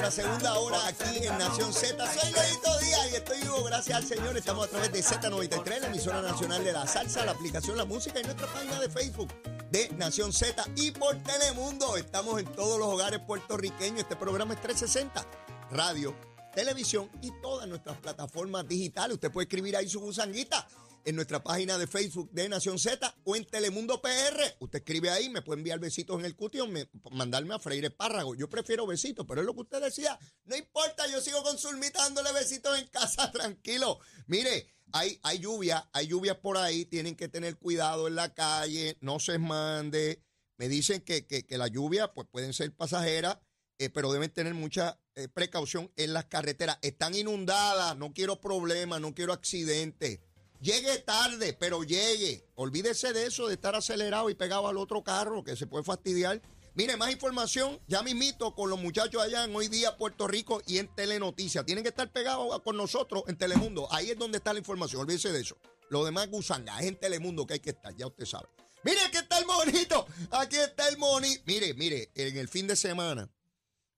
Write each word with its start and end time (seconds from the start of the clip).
nuestra 0.00 0.22
segunda 0.22 0.58
hora 0.58 0.86
aquí 0.86 1.26
en 1.26 1.38
Nación 1.38 1.72
Z. 1.72 2.06
Soy 2.12 2.32
Leito 2.32 2.78
Díaz 2.78 3.10
y 3.10 3.16
estoy 3.16 3.40
vivo 3.40 3.64
gracias 3.64 3.96
al 3.96 4.04
Señor. 4.04 4.36
Estamos 4.36 4.66
a 4.66 4.70
través 4.70 4.92
de 4.92 5.02
Z93, 5.02 5.80
la 5.80 5.86
emisora 5.88 6.22
nacional 6.22 6.62
de 6.62 6.72
la 6.72 6.86
salsa, 6.86 7.24
la 7.24 7.32
aplicación 7.32 7.76
La 7.76 7.84
Música 7.84 8.20
y 8.20 8.22
nuestra 8.22 8.46
página 8.46 8.78
de 8.78 8.88
Facebook 8.88 9.28
de 9.72 9.88
Nación 9.96 10.32
Z 10.32 10.64
y 10.76 10.92
por 10.92 11.16
Telemundo. 11.24 11.96
Estamos 11.96 12.38
en 12.38 12.46
todos 12.52 12.78
los 12.78 12.88
hogares 12.88 13.20
puertorriqueños. 13.20 14.00
Este 14.00 14.14
programa 14.14 14.54
es 14.54 14.60
360, 14.60 15.26
radio, 15.72 16.14
televisión 16.54 17.10
y 17.20 17.32
todas 17.42 17.66
nuestras 17.66 17.98
plataformas 17.98 18.68
digitales. 18.68 19.14
Usted 19.14 19.32
puede 19.32 19.46
escribir 19.46 19.76
ahí 19.76 19.88
su 19.88 20.00
gusanguita 20.00 20.68
en 21.04 21.16
nuestra 21.16 21.42
página 21.42 21.78
de 21.78 21.86
Facebook 21.86 22.30
de 22.32 22.48
Nación 22.48 22.78
Z 22.78 23.14
o 23.24 23.36
en 23.36 23.44
Telemundo 23.44 24.00
PR. 24.00 24.56
Usted 24.60 24.78
escribe 24.78 25.10
ahí, 25.10 25.28
me 25.28 25.42
puede 25.42 25.60
enviar 25.60 25.78
besitos 25.78 26.18
en 26.18 26.24
el 26.24 26.36
cutio, 26.36 26.66
me, 26.66 26.88
mandarme 27.10 27.54
a 27.54 27.58
freír 27.58 27.84
espárrago. 27.84 28.34
Yo 28.34 28.48
prefiero 28.48 28.86
besitos, 28.86 29.26
pero 29.26 29.40
es 29.40 29.46
lo 29.46 29.54
que 29.54 29.60
usted 29.60 29.82
decía. 29.82 30.18
No 30.44 30.56
importa, 30.56 31.06
yo 31.10 31.20
sigo 31.20 31.42
con 31.42 31.56
dándole 31.92 32.32
besitos 32.32 32.78
en 32.78 32.86
casa, 32.88 33.30
tranquilo. 33.32 33.98
Mire, 34.26 34.66
hay, 34.92 35.18
hay 35.22 35.38
lluvia, 35.38 35.88
hay 35.92 36.06
lluvias 36.06 36.36
por 36.36 36.56
ahí, 36.56 36.84
tienen 36.84 37.16
que 37.16 37.28
tener 37.28 37.56
cuidado 37.56 38.08
en 38.08 38.14
la 38.14 38.34
calle, 38.34 38.96
no 39.00 39.20
se 39.20 39.38
mande. 39.38 40.22
Me 40.56 40.68
dicen 40.68 41.00
que, 41.02 41.26
que, 41.26 41.46
que 41.46 41.58
la 41.58 41.68
lluvia 41.68 42.12
pues, 42.12 42.26
pueden 42.30 42.52
ser 42.52 42.74
pasajeras, 42.74 43.38
eh, 43.78 43.90
pero 43.90 44.12
deben 44.12 44.30
tener 44.30 44.54
mucha 44.54 45.00
eh, 45.14 45.28
precaución 45.28 45.92
en 45.96 46.12
las 46.12 46.24
carreteras. 46.24 46.78
Están 46.82 47.14
inundadas, 47.14 47.96
no 47.96 48.12
quiero 48.12 48.40
problemas, 48.40 49.00
no 49.00 49.14
quiero 49.14 49.32
accidentes. 49.32 50.20
Llegue 50.60 50.98
tarde, 50.98 51.52
pero 51.52 51.84
llegue. 51.84 52.44
Olvídese 52.56 53.12
de 53.12 53.26
eso, 53.26 53.46
de 53.46 53.54
estar 53.54 53.76
acelerado 53.76 54.28
y 54.28 54.34
pegado 54.34 54.66
al 54.66 54.76
otro 54.76 55.04
carro, 55.04 55.44
que 55.44 55.54
se 55.54 55.68
puede 55.68 55.84
fastidiar. 55.84 56.42
Mire, 56.74 56.96
más 56.96 57.10
información, 57.12 57.80
ya 57.86 58.02
mismito 58.02 58.54
con 58.54 58.68
los 58.68 58.78
muchachos 58.78 59.22
allá 59.22 59.44
en 59.44 59.54
Hoy 59.54 59.68
Día 59.68 59.96
Puerto 59.96 60.26
Rico 60.26 60.60
y 60.66 60.78
en 60.78 60.92
Telenoticias. 60.94 61.64
Tienen 61.64 61.84
que 61.84 61.90
estar 61.90 62.10
pegados 62.12 62.60
con 62.62 62.76
nosotros 62.76 63.22
en 63.28 63.36
Telemundo. 63.36 63.88
Ahí 63.92 64.10
es 64.10 64.18
donde 64.18 64.38
está 64.38 64.52
la 64.52 64.58
información, 64.58 65.02
olvídese 65.02 65.32
de 65.32 65.40
eso. 65.40 65.56
Lo 65.90 66.04
demás 66.04 66.28
gusanga, 66.28 66.78
es 66.80 66.86
en 66.86 66.96
Telemundo 66.96 67.46
que 67.46 67.54
hay 67.54 67.60
que 67.60 67.70
estar, 67.70 67.96
ya 67.96 68.06
usted 68.06 68.26
sabe. 68.26 68.48
Mire, 68.84 69.00
aquí 69.00 69.16
está 69.16 69.38
el 69.38 69.46
monito, 69.46 70.06
aquí 70.30 70.56
está 70.56 70.88
el 70.88 70.98
monito. 70.98 71.42
Mire, 71.46 71.74
mire, 71.74 72.10
en 72.14 72.36
el 72.36 72.48
fin 72.48 72.66
de 72.66 72.76
semana, 72.76 73.28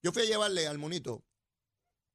yo 0.03 0.13
fui 0.13 0.23
a 0.23 0.27
llevarle 0.27 0.67
al 0.67 0.79
monito 0.79 1.23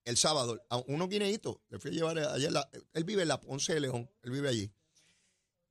el 0.06 0.18
sábado 0.18 0.64
a 0.70 0.78
unos 0.88 1.10
guineitos. 1.10 1.58
Le 1.70 1.80
fui 1.80 1.92
a 1.92 1.94
llevar 1.94 2.18
ayer. 2.20 2.52
él 2.94 3.04
vive 3.04 3.24
en 3.24 3.28
la 3.28 3.42
Ponce 3.42 3.74
de 3.74 3.82
León. 3.82 4.10
Él 4.22 4.32
vive 4.32 4.50
allí. 4.50 4.72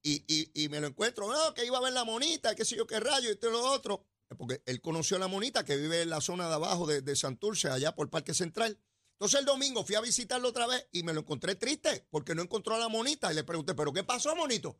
Y, 0.03 0.69
me 0.69 0.81
lo 0.81 0.89
encuentro. 0.89 1.33
No, 1.33 1.55
que 1.55 1.65
iba 1.65 1.79
a 1.79 1.81
ver 1.81 1.95
la 1.95 2.05
monita, 2.05 2.55
qué 2.55 2.65
sé 2.65 2.77
yo 2.77 2.87
qué 2.87 3.01
rayo, 3.01 3.31
y 3.31 3.37
todo 3.37 3.53
lo 3.53 3.65
otro. 3.73 4.07
Porque 4.37 4.63
él 4.67 4.81
conoció 4.81 5.17
a 5.17 5.21
la 5.21 5.29
monita 5.29 5.65
que 5.65 5.77
vive 5.77 6.03
en 6.03 6.11
la 6.11 6.21
zona 6.21 6.49
de 6.49 6.55
abajo 6.55 6.87
de, 6.87 7.01
de 7.01 7.17
Santurce, 7.17 7.69
allá 7.69 7.95
por 7.95 8.11
Parque 8.11 8.35
Central. 8.35 8.79
Entonces 9.13 9.41
el 9.41 9.47
domingo 9.47 9.85
fui 9.85 9.95
a 9.95 10.01
visitarlo 10.01 10.49
otra 10.49 10.67
vez 10.67 10.89
y 10.91 11.05
me 11.05 11.15
lo 11.15 11.21
encontré 11.21 11.55
triste 11.55 12.07
porque 12.11 12.35
no 12.35 12.43
encontró 12.43 12.75
a 12.75 12.79
la 12.79 12.89
monita. 12.89 13.33
Y 13.33 13.37
le 13.37 13.45
pregunté, 13.45 13.75
¿pero 13.75 13.93
qué 13.93 14.03
pasó, 14.03 14.35
monito? 14.35 14.77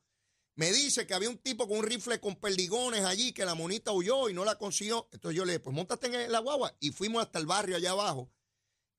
Me 0.57 0.73
dice 0.73 1.07
que 1.07 1.15
había 1.15 1.31
un 1.31 1.39
tipo 1.39 1.67
con 1.67 1.79
un 1.79 1.85
rifle 1.85 2.21
con 2.21 2.37
perdigones 2.37 3.05
allí, 3.05 3.33
que 3.33 3.45
la 3.45 3.55
monita 3.55 3.93
huyó 3.93 4.29
y 4.29 4.35
no 4.35 4.45
la 4.45 4.57
consiguió. 4.57 5.09
Entonces 5.13 5.37
yo 5.37 5.45
le 5.45 5.53
dije, 5.53 5.61
pues 5.61 5.75
montate 5.75 6.25
en 6.25 6.31
la 6.31 6.39
guagua. 6.41 6.77
Y 6.81 6.91
fuimos 6.91 7.23
hasta 7.23 7.39
el 7.39 7.47
barrio 7.47 7.77
allá 7.77 7.93
abajo. 7.93 8.31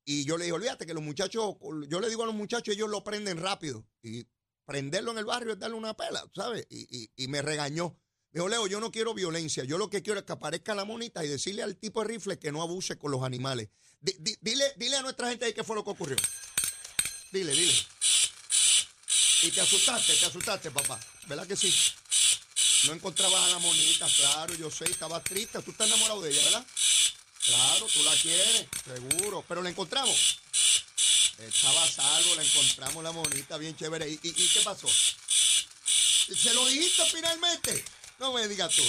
Y 0.06 0.24
yo 0.24 0.38
le 0.38 0.46
dije, 0.46 0.54
olvídate 0.54 0.86
que 0.86 0.94
los 0.94 1.04
muchachos, 1.04 1.56
yo 1.90 2.00
le 2.00 2.10
digo 2.10 2.24
a 2.24 2.28
los 2.28 2.36
muchachos, 2.36 2.76
ellos 2.76 2.90
lo 2.90 3.04
prenden 3.04 3.42
rápido. 3.42 3.88
Y 4.04 4.28
prenderlo 4.64 5.12
en 5.12 5.18
el 5.18 5.26
barrio 5.26 5.54
es 5.54 5.60
darle 5.60 5.76
una 5.76 5.98
pela, 5.98 6.24
¿sabes? 6.34 6.68
Y, 6.70 7.28
me 7.28 7.42
regañó. 7.42 8.00
Me 8.32 8.40
dijo, 8.40 8.48
Leo, 8.48 8.68
yo 8.68 8.80
no 8.80 8.92
quiero 8.92 9.16
violencia. 9.16 9.64
Yo 9.64 9.80
lo 9.80 9.90
que 9.90 10.04
quiero 10.04 10.20
es 10.20 10.26
que 10.26 10.34
aparezca 10.34 10.76
la 10.76 10.86
monita 10.86 11.26
y 11.26 11.28
decirle 11.28 11.64
al 11.64 11.78
tipo 11.78 12.02
de 12.02 12.10
rifle 12.10 12.38
que 12.38 12.52
no 12.52 12.62
abuse 12.62 12.98
con 13.00 13.12
los 13.12 13.24
animales. 13.24 13.70
dile, 14.00 14.74
dile 14.78 14.98
a 14.98 15.02
nuestra 15.02 15.30
gente 15.30 15.46
ahí 15.46 15.54
qué 15.54 15.64
fue 15.64 15.76
lo 15.76 15.84
que 15.84 15.90
ocurrió. 15.90 16.18
Dile, 17.32 17.52
dile. 17.54 17.74
Y 19.42 19.52
te 19.52 19.62
asustaste, 19.62 20.14
te 20.14 20.26
asustaste, 20.28 20.72
papá. 20.72 21.00
¿Verdad 21.28 21.48
que 21.48 21.56
sí? 21.56 21.74
No 22.86 22.94
encontrabas 22.94 23.42
a 23.42 23.54
la 23.54 23.60
monita, 23.60 24.08
claro, 24.16 24.54
yo 24.54 24.70
sé, 24.70 24.86
estaba 24.86 25.22
triste. 25.24 25.60
Tú 25.64 25.72
estás 25.72 25.88
enamorado 25.88 26.22
de 26.22 26.30
ella, 26.30 26.44
¿verdad? 26.44 26.66
Claro, 27.46 27.86
tú 27.94 28.04
la 28.04 28.16
quieres, 28.16 28.66
seguro. 28.84 29.46
Pero 29.48 29.62
la 29.62 29.70
encontramos. 29.70 30.40
Estaba 31.38 31.88
salvo, 31.88 32.36
la 32.36 32.44
encontramos 32.44 33.04
la 33.04 33.12
monita 33.12 33.58
bien 33.58 33.76
chévere. 33.76 34.10
¿Y, 34.10 34.18
qué 34.18 34.62
pasó? 34.64 34.88
¿Se 34.88 36.54
lo 36.54 36.66
dijiste 36.68 37.04
finalmente? 37.06 37.84
No 38.20 38.34
me 38.34 38.48
digas 38.48 38.76
tú. 38.76 38.84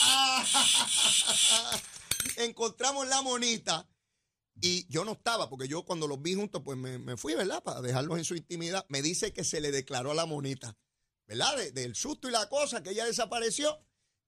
encontramos 2.36 3.06
la 3.08 3.22
monita. 3.22 3.86
Y 4.60 4.88
yo 4.88 5.04
no 5.04 5.12
estaba, 5.12 5.48
porque 5.48 5.68
yo 5.68 5.84
cuando 5.84 6.08
los 6.08 6.20
vi 6.20 6.34
juntos, 6.34 6.62
pues 6.64 6.76
me, 6.76 7.16
fui, 7.16 7.34
¿verdad? 7.34 7.62
Para 7.62 7.80
dejarlos 7.80 8.18
en 8.18 8.24
su 8.24 8.34
intimidad. 8.34 8.84
Me 8.88 9.02
dice 9.02 9.32
que 9.32 9.44
se 9.44 9.60
le 9.60 9.70
declaró 9.70 10.10
a 10.10 10.14
la 10.14 10.26
monita, 10.26 10.76
¿verdad? 11.26 11.56
del 11.72 11.94
susto 11.94 12.28
y 12.28 12.32
la 12.32 12.48
cosa, 12.48 12.82
que 12.82 12.90
ella 12.90 13.04
desapareció 13.04 13.78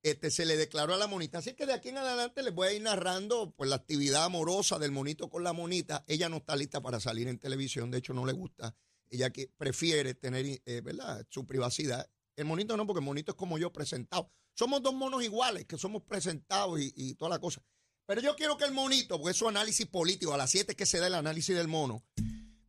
este, 0.02 0.30
se 0.30 0.46
le 0.46 0.56
declaró 0.56 0.94
a 0.94 0.98
la 0.98 1.06
monita. 1.06 1.38
Así 1.38 1.54
que 1.54 1.66
de 1.66 1.72
aquí 1.72 1.90
en 1.90 1.98
adelante 1.98 2.42
les 2.42 2.54
voy 2.54 2.68
a 2.68 2.72
ir 2.72 2.82
narrando 2.82 3.52
pues, 3.56 3.68
la 3.68 3.76
actividad 3.76 4.24
amorosa 4.24 4.78
del 4.78 4.92
monito 4.92 5.28
con 5.28 5.44
la 5.44 5.52
monita. 5.52 6.04
Ella 6.06 6.28
no 6.28 6.38
está 6.38 6.56
lista 6.56 6.80
para 6.80 7.00
salir 7.00 7.28
en 7.28 7.38
televisión, 7.38 7.90
de 7.90 7.98
hecho 7.98 8.14
no 8.14 8.24
le 8.24 8.32
gusta. 8.32 8.74
Ella 9.10 9.30
que 9.30 9.50
prefiere 9.56 10.14
tener 10.14 10.46
eh, 10.46 10.80
¿verdad? 10.82 11.26
su 11.28 11.46
privacidad. 11.46 12.08
El 12.36 12.46
monito 12.46 12.76
no, 12.76 12.86
porque 12.86 13.00
el 13.00 13.04
monito 13.04 13.32
es 13.32 13.36
como 13.36 13.58
yo 13.58 13.72
presentado. 13.72 14.32
Somos 14.54 14.82
dos 14.82 14.94
monos 14.94 15.22
iguales, 15.22 15.66
que 15.66 15.76
somos 15.76 16.02
presentados 16.02 16.80
y, 16.80 17.14
toda 17.14 17.30
la 17.30 17.38
cosa. 17.38 17.62
Pero 18.06 18.20
yo 18.20 18.34
quiero 18.36 18.56
que 18.56 18.64
el 18.64 18.72
monito, 18.72 19.18
porque 19.18 19.32
es 19.32 19.36
su 19.36 19.48
análisis 19.48 19.86
político, 19.86 20.34
a 20.34 20.36
las 20.36 20.50
7 20.50 20.74
que 20.74 20.86
se 20.86 20.98
da 20.98 21.06
el 21.06 21.14
análisis 21.14 21.54
del 21.54 21.68
mono, 21.68 22.04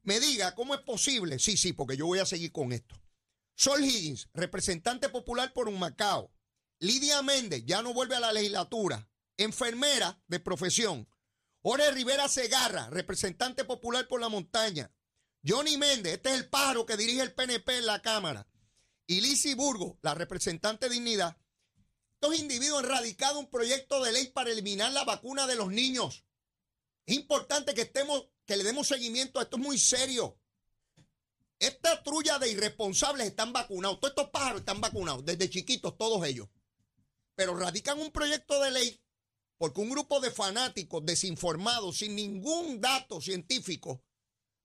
me 0.03 0.20
diga 0.20 0.56
cómo 0.56 0.75
es 0.75 0.81
posible. 0.81 1.40
Sí, 1.40 1.58
sí, 1.58 1.74
porque 1.74 1.97
yo 1.97 2.06
voy 2.06 2.20
a 2.20 2.25
seguir 2.25 2.52
con 2.52 2.72
esto. 2.72 2.96
Sol 3.56 3.84
Higgins, 3.84 4.30
representante 4.34 5.09
popular 5.09 5.53
por 5.53 5.68
un 5.68 5.80
Macao 5.80 6.31
Lidia 6.81 7.22
Méndez 7.22 7.64
ya 7.64 7.84
no 7.84 7.94
vuelve 7.94 8.16
a 8.16 8.19
la 8.19 8.34
legislatura, 8.34 9.08
enfermera 9.38 10.19
de 10.25 10.40
profesión. 10.40 11.08
Ore 11.62 11.92
Rivera 11.92 12.28
Segarra, 12.28 12.90
representante 12.90 13.64
popular 13.66 14.08
por 14.08 14.19
la 14.19 14.30
montaña. 14.30 14.91
Johnny 15.47 15.78
Méndez, 15.78 16.14
este 16.14 16.30
es 16.30 16.38
el 16.38 16.50
pájaro 16.50 16.88
que 16.88 16.97
dirige 16.97 17.22
el 17.22 17.36
PNP 17.36 17.78
en 17.78 17.86
la 17.86 18.02
Cámara. 18.02 18.47
Y 19.06 19.22
Lizzie 19.22 19.53
Burgo, 19.53 20.00
la 20.02 20.16
representante 20.16 20.90
de 20.90 20.96
Dignidad. 20.96 21.38
Estos 22.14 22.40
individuos 22.40 22.80
han 22.80 22.90
radicado 22.90 23.38
un 23.38 23.52
proyecto 23.52 24.03
de 24.03 24.14
ley 24.14 24.30
para 24.30 24.50
eliminar 24.50 24.91
la 24.91 25.03
vacuna 25.03 25.46
de 25.46 25.58
los 25.58 25.72
niños. 25.72 26.25
Es 27.06 27.16
importante 27.16 27.75
que 27.75 27.81
estemos, 27.81 28.25
que 28.44 28.58
le 28.58 28.64
demos 28.64 28.88
seguimiento 28.88 29.38
a 29.38 29.44
esto, 29.44 29.58
es 29.58 29.64
muy 29.64 29.78
serio. 29.78 30.40
Esta 31.59 32.02
trulla 32.02 32.40
de 32.40 32.50
irresponsables 32.50 33.28
están 33.28 33.53
vacunados. 33.53 34.00
Todos 34.00 34.14
estos 34.14 34.31
pájaros 34.31 34.62
están 34.62 34.81
vacunados, 34.81 35.24
desde 35.24 35.47
chiquitos, 35.47 35.96
todos 35.96 36.25
ellos 36.25 36.50
pero 37.41 37.57
radican 37.57 38.00
un 38.00 38.12
proyecto 38.12 38.62
de 38.62 38.69
ley 38.69 39.02
porque 39.57 39.81
un 39.81 39.90
grupo 39.90 40.19
de 40.19 40.29
fanáticos 40.29 41.03
desinformados, 41.03 41.97
sin 41.97 42.16
ningún 42.16 42.79
dato 42.79 43.19
científico, 43.19 44.03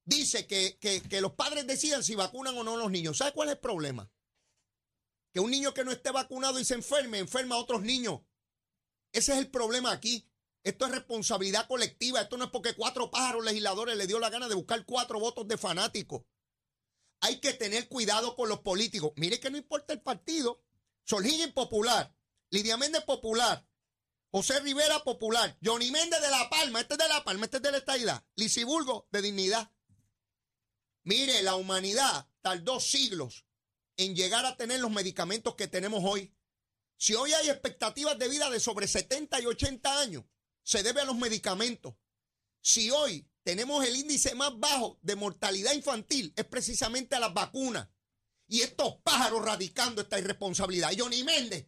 dice 0.05 0.45
que, 0.45 0.77
los 1.19 1.31
padres 1.31 1.65
decidan 1.65 2.03
si 2.03 2.13
vacunan 2.13 2.55
o 2.55 2.63
no 2.63 2.77
los 2.77 2.91
niños. 2.91 3.17
¿Sabe 3.17 3.33
cuál 3.33 3.47
es 3.47 3.55
el 3.55 3.61
problema? 3.61 4.11
Que 5.33 5.39
un 5.39 5.49
niño 5.49 5.73
que 5.73 5.83
no 5.83 5.91
esté 5.91 6.11
vacunado 6.11 6.59
y 6.59 6.65
se 6.65 6.75
enferme, 6.75 7.17
enferma 7.17 7.55
a 7.55 7.57
otros 7.57 7.81
niños. 7.81 8.21
Ese 9.11 9.31
es 9.33 9.39
el 9.39 9.49
problema 9.49 9.91
aquí. 9.91 10.29
Esto 10.61 10.85
es 10.85 10.91
responsabilidad 10.91 11.67
colectiva. 11.67 12.21
Esto 12.21 12.37
no 12.37 12.45
es 12.45 12.51
porque 12.51 12.75
cuatro 12.75 13.09
pájaros 13.09 13.43
legisladores 13.43 13.97
le 13.97 14.05
dio 14.05 14.19
la 14.19 14.29
gana 14.29 14.47
de 14.47 14.53
buscar 14.53 14.85
cuatro 14.85 15.19
votos 15.19 15.47
de 15.47 15.57
fanáticos. 15.57 16.21
Hay 17.21 17.39
que 17.39 17.53
tener 17.53 17.89
cuidado 17.89 18.35
con 18.35 18.49
los 18.49 18.59
políticos. 18.59 19.13
Mire 19.15 19.39
que 19.39 19.49
no 19.49 19.57
importa 19.57 19.93
el 19.93 20.01
partido. 20.03 20.61
Solín 21.07 21.53
Popular, 21.53 22.16
Lidia 22.49 22.77
Méndez 22.77 23.03
Popular, 23.03 23.67
José 24.31 24.59
Rivera 24.61 25.03
Popular, 25.03 25.57
Johnny 25.63 25.91
Méndez 25.91 26.21
de 26.21 26.29
La 26.29 26.49
Palma, 26.49 26.81
este 26.81 26.93
es 26.93 26.97
de 26.99 27.07
La 27.07 27.23
Palma, 27.23 27.45
este 27.45 27.57
es 27.57 27.63
de 27.63 27.71
la 27.71 27.77
estadidad, 27.77 28.25
Lisiburgo 28.35 29.07
de 29.11 29.21
Dignidad. 29.21 29.71
Mire, 31.03 31.41
la 31.41 31.55
humanidad 31.55 32.29
tardó 32.41 32.79
siglos 32.79 33.45
en 33.97 34.15
llegar 34.15 34.45
a 34.45 34.55
tener 34.55 34.79
los 34.79 34.91
medicamentos 34.91 35.55
que 35.55 35.67
tenemos 35.67 36.03
hoy. 36.05 36.33
Si 36.97 37.15
hoy 37.15 37.33
hay 37.33 37.49
expectativas 37.49 38.17
de 38.17 38.27
vida 38.27 38.49
de 38.49 38.59
sobre 38.59 38.87
70 38.87 39.41
y 39.41 39.45
80 39.45 39.99
años, 39.99 40.23
se 40.63 40.83
debe 40.83 41.01
a 41.01 41.05
los 41.05 41.15
medicamentos. 41.15 41.95
Si 42.61 42.91
hoy 42.91 43.29
tenemos 43.43 43.85
el 43.85 43.95
índice 43.95 44.35
más 44.35 44.57
bajo 44.59 44.99
de 45.01 45.15
mortalidad 45.15 45.73
infantil, 45.73 46.33
es 46.35 46.45
precisamente 46.45 47.15
a 47.15 47.19
las 47.19 47.33
vacunas. 47.33 47.87
Y 48.47 48.61
estos 48.61 48.95
pájaros 49.03 49.43
radicando 49.43 50.01
esta 50.01 50.19
irresponsabilidad. 50.19 50.91
Johnny 50.97 51.23
Méndez 51.23 51.67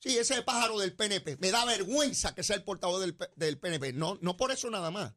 Sí, 0.00 0.16
ese 0.16 0.42
pájaro 0.42 0.78
del 0.78 0.96
PNP. 0.96 1.36
Me 1.36 1.50
da 1.50 1.64
vergüenza 1.66 2.34
que 2.34 2.42
sea 2.42 2.56
el 2.56 2.64
portavoz 2.64 3.00
del, 3.36 3.58
PNP. 3.58 3.92
No, 3.92 4.18
no 4.22 4.36
por 4.36 4.50
eso 4.50 4.70
nada 4.70 4.90
más. 4.90 5.14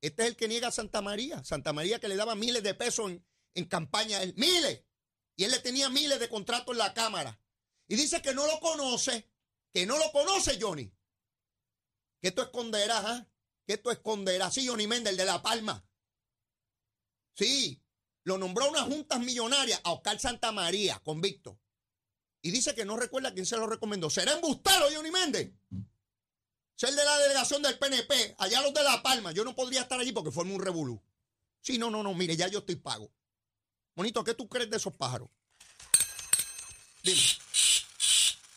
Este 0.00 0.22
es 0.22 0.28
el 0.30 0.36
que 0.36 0.48
niega 0.48 0.68
a 0.68 0.72
Santa 0.72 1.02
María. 1.02 1.44
Santa 1.44 1.74
María 1.74 2.00
que 2.00 2.08
le 2.08 2.16
daba 2.16 2.34
miles 2.34 2.62
de 2.62 2.72
pesos 2.72 3.12
en, 3.54 3.64
campaña. 3.66 4.22
Él, 4.22 4.34
miles. 4.36 4.84
Y 5.36 5.44
él 5.44 5.50
le 5.50 5.58
tenía 5.58 5.90
miles 5.90 6.18
de 6.18 6.30
contratos 6.30 6.72
en 6.72 6.78
la 6.78 6.94
Cámara. 6.94 7.38
Y 7.88 7.96
dice 7.96 8.22
que 8.22 8.32
no 8.32 8.46
lo 8.46 8.58
conoce. 8.58 9.30
Que 9.70 9.84
no 9.84 9.98
lo 9.98 10.10
conoce, 10.12 10.58
Johnny. 10.58 10.90
Que 12.22 12.32
tú 12.32 12.40
esconderás, 12.40 13.04
¿ah? 13.04 13.28
que 13.66 13.76
tú 13.76 13.90
esconderás. 13.90 14.54
Sí, 14.54 14.66
Johnny 14.66 14.86
Méndez, 14.86 15.10
el 15.10 15.18
de 15.18 15.26
La 15.26 15.42
Palma. 15.42 15.86
Sí, 17.34 17.84
lo 18.24 18.38
nombró 18.38 18.64
a 18.64 18.70
unas 18.70 18.84
juntas 18.84 19.20
millonarias 19.20 19.78
a 19.84 19.92
Oscar 19.92 20.18
Santa 20.18 20.52
María, 20.52 21.00
convicto. 21.00 21.60
Y 22.42 22.50
dice 22.50 22.74
que 22.74 22.84
no 22.84 22.96
recuerda 22.96 23.34
quién 23.34 23.46
se 23.46 23.56
lo 23.56 23.66
recomendó. 23.66 24.08
¿Será 24.10 24.32
embustero, 24.32 24.86
Johnny 24.94 25.10
Méndez? 25.10 25.52
Ser 26.76 26.94
de 26.94 27.04
la 27.04 27.18
delegación 27.18 27.62
del 27.62 27.78
PNP, 27.78 28.36
allá 28.38 28.60
los 28.60 28.74
de 28.74 28.82
La 28.82 29.02
Palma. 29.02 29.32
Yo 29.32 29.44
no 29.44 29.54
podría 29.54 29.80
estar 29.80 29.98
allí 29.98 30.12
porque 30.12 30.30
forma 30.30 30.54
un 30.54 30.60
revolú. 30.60 31.02
Sí, 31.60 31.78
no, 31.78 31.90
no, 31.90 32.02
no, 32.02 32.14
mire, 32.14 32.36
ya 32.36 32.48
yo 32.48 32.60
estoy 32.60 32.76
pago. 32.76 33.10
Bonito, 33.94 34.22
¿qué 34.22 34.34
tú 34.34 34.48
crees 34.48 34.70
de 34.70 34.76
esos 34.76 34.94
pájaros? 34.94 35.28
Dime. 37.02 37.22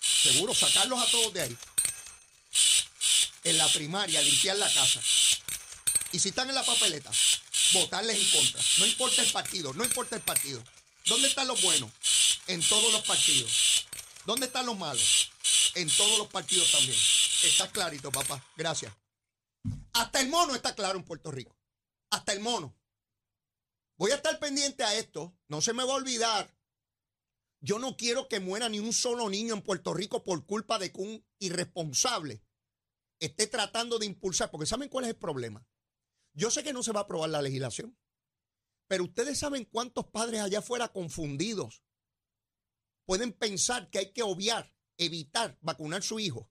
Seguro, 0.02 0.54
sacarlos 0.54 1.00
a 1.02 1.10
todos 1.10 1.34
de 1.34 1.42
ahí. 1.42 1.58
En 3.46 3.58
la 3.58 3.68
primaria, 3.70 4.22
limpiar 4.22 4.58
la 4.58 4.72
casa. 4.72 5.00
Y 6.12 6.20
si 6.20 6.30
están 6.30 6.50
en 6.50 6.56
la 6.56 6.64
papeleta, 6.64 7.10
votarles 7.74 8.18
en 8.18 8.30
contra. 8.30 8.62
No 8.80 8.86
importa 8.86 9.22
el 9.22 9.32
partido, 9.32 9.74
no 9.74 9.86
importa 9.86 10.16
el 10.18 10.22
partido. 10.22 10.62
¿Dónde 11.06 11.30
están 11.30 11.48
los 11.48 11.62
buenos? 11.62 11.92
En 12.50 12.68
todos 12.68 12.92
los 12.92 13.06
partidos. 13.06 13.86
¿Dónde 14.26 14.48
están 14.48 14.66
los 14.66 14.76
malos? 14.76 15.32
En 15.76 15.88
todos 15.88 16.18
los 16.18 16.30
partidos 16.30 16.72
también. 16.72 16.98
Está 17.44 17.72
clarito, 17.72 18.12
papá. 18.12 18.44
Gracias. 18.58 18.92
Hasta 19.94 20.20
el 20.20 20.30
mono 20.30 20.56
está 20.56 20.74
claro 20.74 20.98
en 20.98 21.06
Puerto 21.06 21.30
Rico. 21.30 21.56
Hasta 22.10 22.34
el 22.34 22.40
mono. 22.40 22.76
Voy 24.00 24.10
a 24.10 24.16
estar 24.16 24.40
pendiente 24.40 24.84
a 24.84 24.96
esto. 24.96 25.38
No 25.48 25.62
se 25.62 25.74
me 25.74 25.84
va 25.84 25.94
a 25.94 25.98
olvidar. 25.98 26.52
Yo 27.62 27.78
no 27.78 27.96
quiero 27.96 28.28
que 28.28 28.40
muera 28.40 28.68
ni 28.68 28.80
un 28.80 28.94
solo 28.94 29.30
niño 29.30 29.54
en 29.54 29.62
Puerto 29.62 29.94
Rico 29.94 30.24
por 30.24 30.48
culpa 30.48 30.80
de 30.80 30.92
que 30.92 31.02
un 31.02 31.24
irresponsable 31.38 32.42
esté 33.20 33.46
tratando 33.46 34.00
de 34.00 34.08
impulsar. 34.08 34.50
Porque 34.50 34.66
¿saben 34.66 34.90
cuál 34.90 35.06
es 35.06 35.12
el 35.12 35.18
problema? 35.18 35.68
Yo 36.34 36.50
sé 36.50 36.64
que 36.64 36.74
no 36.74 36.82
se 36.82 36.94
va 36.94 37.02
a 37.02 37.04
aprobar 37.04 37.30
la 37.30 37.44
legislación. 37.44 37.96
Pero 38.88 39.04
ustedes 39.04 39.38
saben 39.38 39.66
cuántos 39.66 40.08
padres 40.08 40.42
allá 40.42 40.60
afuera 40.60 40.88
confundidos 40.88 41.84
pueden 43.10 43.34
pensar 43.34 43.90
que 43.90 43.98
hay 43.98 44.12
que 44.12 44.22
obviar, 44.22 44.72
evitar 44.96 45.58
vacunar 45.62 46.02
a 46.02 46.04
su 46.04 46.20
hijo 46.20 46.48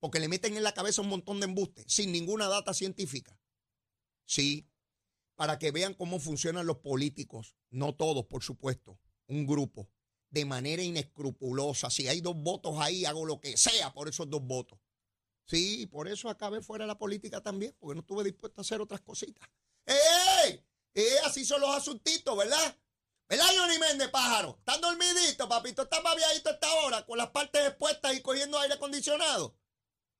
porque 0.00 0.20
le 0.20 0.28
meten 0.28 0.54
en 0.54 0.62
la 0.62 0.74
cabeza 0.74 1.00
un 1.00 1.08
montón 1.08 1.40
de 1.40 1.46
embustes 1.46 1.86
sin 1.88 2.12
ninguna 2.12 2.46
data 2.46 2.74
científica. 2.74 3.40
Sí, 4.26 4.68
para 5.34 5.58
que 5.58 5.70
vean 5.70 5.94
cómo 5.94 6.20
funcionan 6.20 6.66
los 6.66 6.80
políticos, 6.80 7.56
no 7.70 7.94
todos, 7.94 8.26
por 8.26 8.42
supuesto, 8.42 9.00
un 9.28 9.46
grupo, 9.46 9.88
de 10.28 10.44
manera 10.44 10.82
inescrupulosa. 10.82 11.88
Si 11.88 12.06
hay 12.06 12.20
dos 12.20 12.36
votos 12.36 12.74
ahí, 12.78 13.06
hago 13.06 13.24
lo 13.24 13.40
que 13.40 13.56
sea 13.56 13.94
por 13.94 14.10
esos 14.10 14.28
dos 14.28 14.42
votos. 14.42 14.78
Sí, 15.46 15.86
por 15.86 16.06
eso 16.06 16.28
acabé 16.28 16.60
fuera 16.60 16.84
de 16.84 16.88
la 16.88 16.98
política 16.98 17.40
también, 17.40 17.74
porque 17.78 17.94
no 17.94 18.00
estuve 18.02 18.24
dispuesto 18.24 18.60
a 18.60 18.62
hacer 18.62 18.82
otras 18.82 19.00
cositas. 19.00 19.48
¡Eh! 19.86 20.62
¡Eh! 20.92 21.16
Así 21.24 21.46
son 21.46 21.62
los 21.62 21.70
asuntitos, 21.70 22.36
¿verdad? 22.36 22.76
¿Verdad, 23.28 23.46
Johnny 23.56 23.78
Méndez, 23.78 24.08
pájaro? 24.10 24.56
¿Están 24.58 24.80
dormiditos, 24.80 25.48
papito? 25.48 25.82
¿Están 25.82 26.02
babiaditos 26.02 26.52
esta 26.52 26.72
hora 26.74 27.04
con 27.04 27.18
las 27.18 27.30
partes 27.30 27.66
expuestas 27.66 28.14
y 28.14 28.22
cogiendo 28.22 28.58
aire 28.58 28.74
acondicionado? 28.74 29.58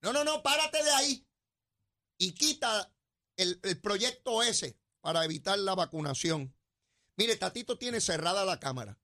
No, 0.03 0.13
no, 0.13 0.25
no, 0.25 0.43
párate 0.43 0.83
de 0.83 0.91
ahí 0.91 1.27
y 2.19 2.33
quita 2.33 2.93
el, 3.37 3.61
proyecto 3.81 4.43
ese 4.43 4.79
para 5.01 5.25
evitar 5.25 5.59
la 5.59 5.75
vacunación. 5.75 6.55
Mire, 7.17 7.37
Tatito 7.37 7.79
tiene 7.79 8.01
cerrada 8.01 8.45
la 8.45 8.59
cámara. 8.59 8.99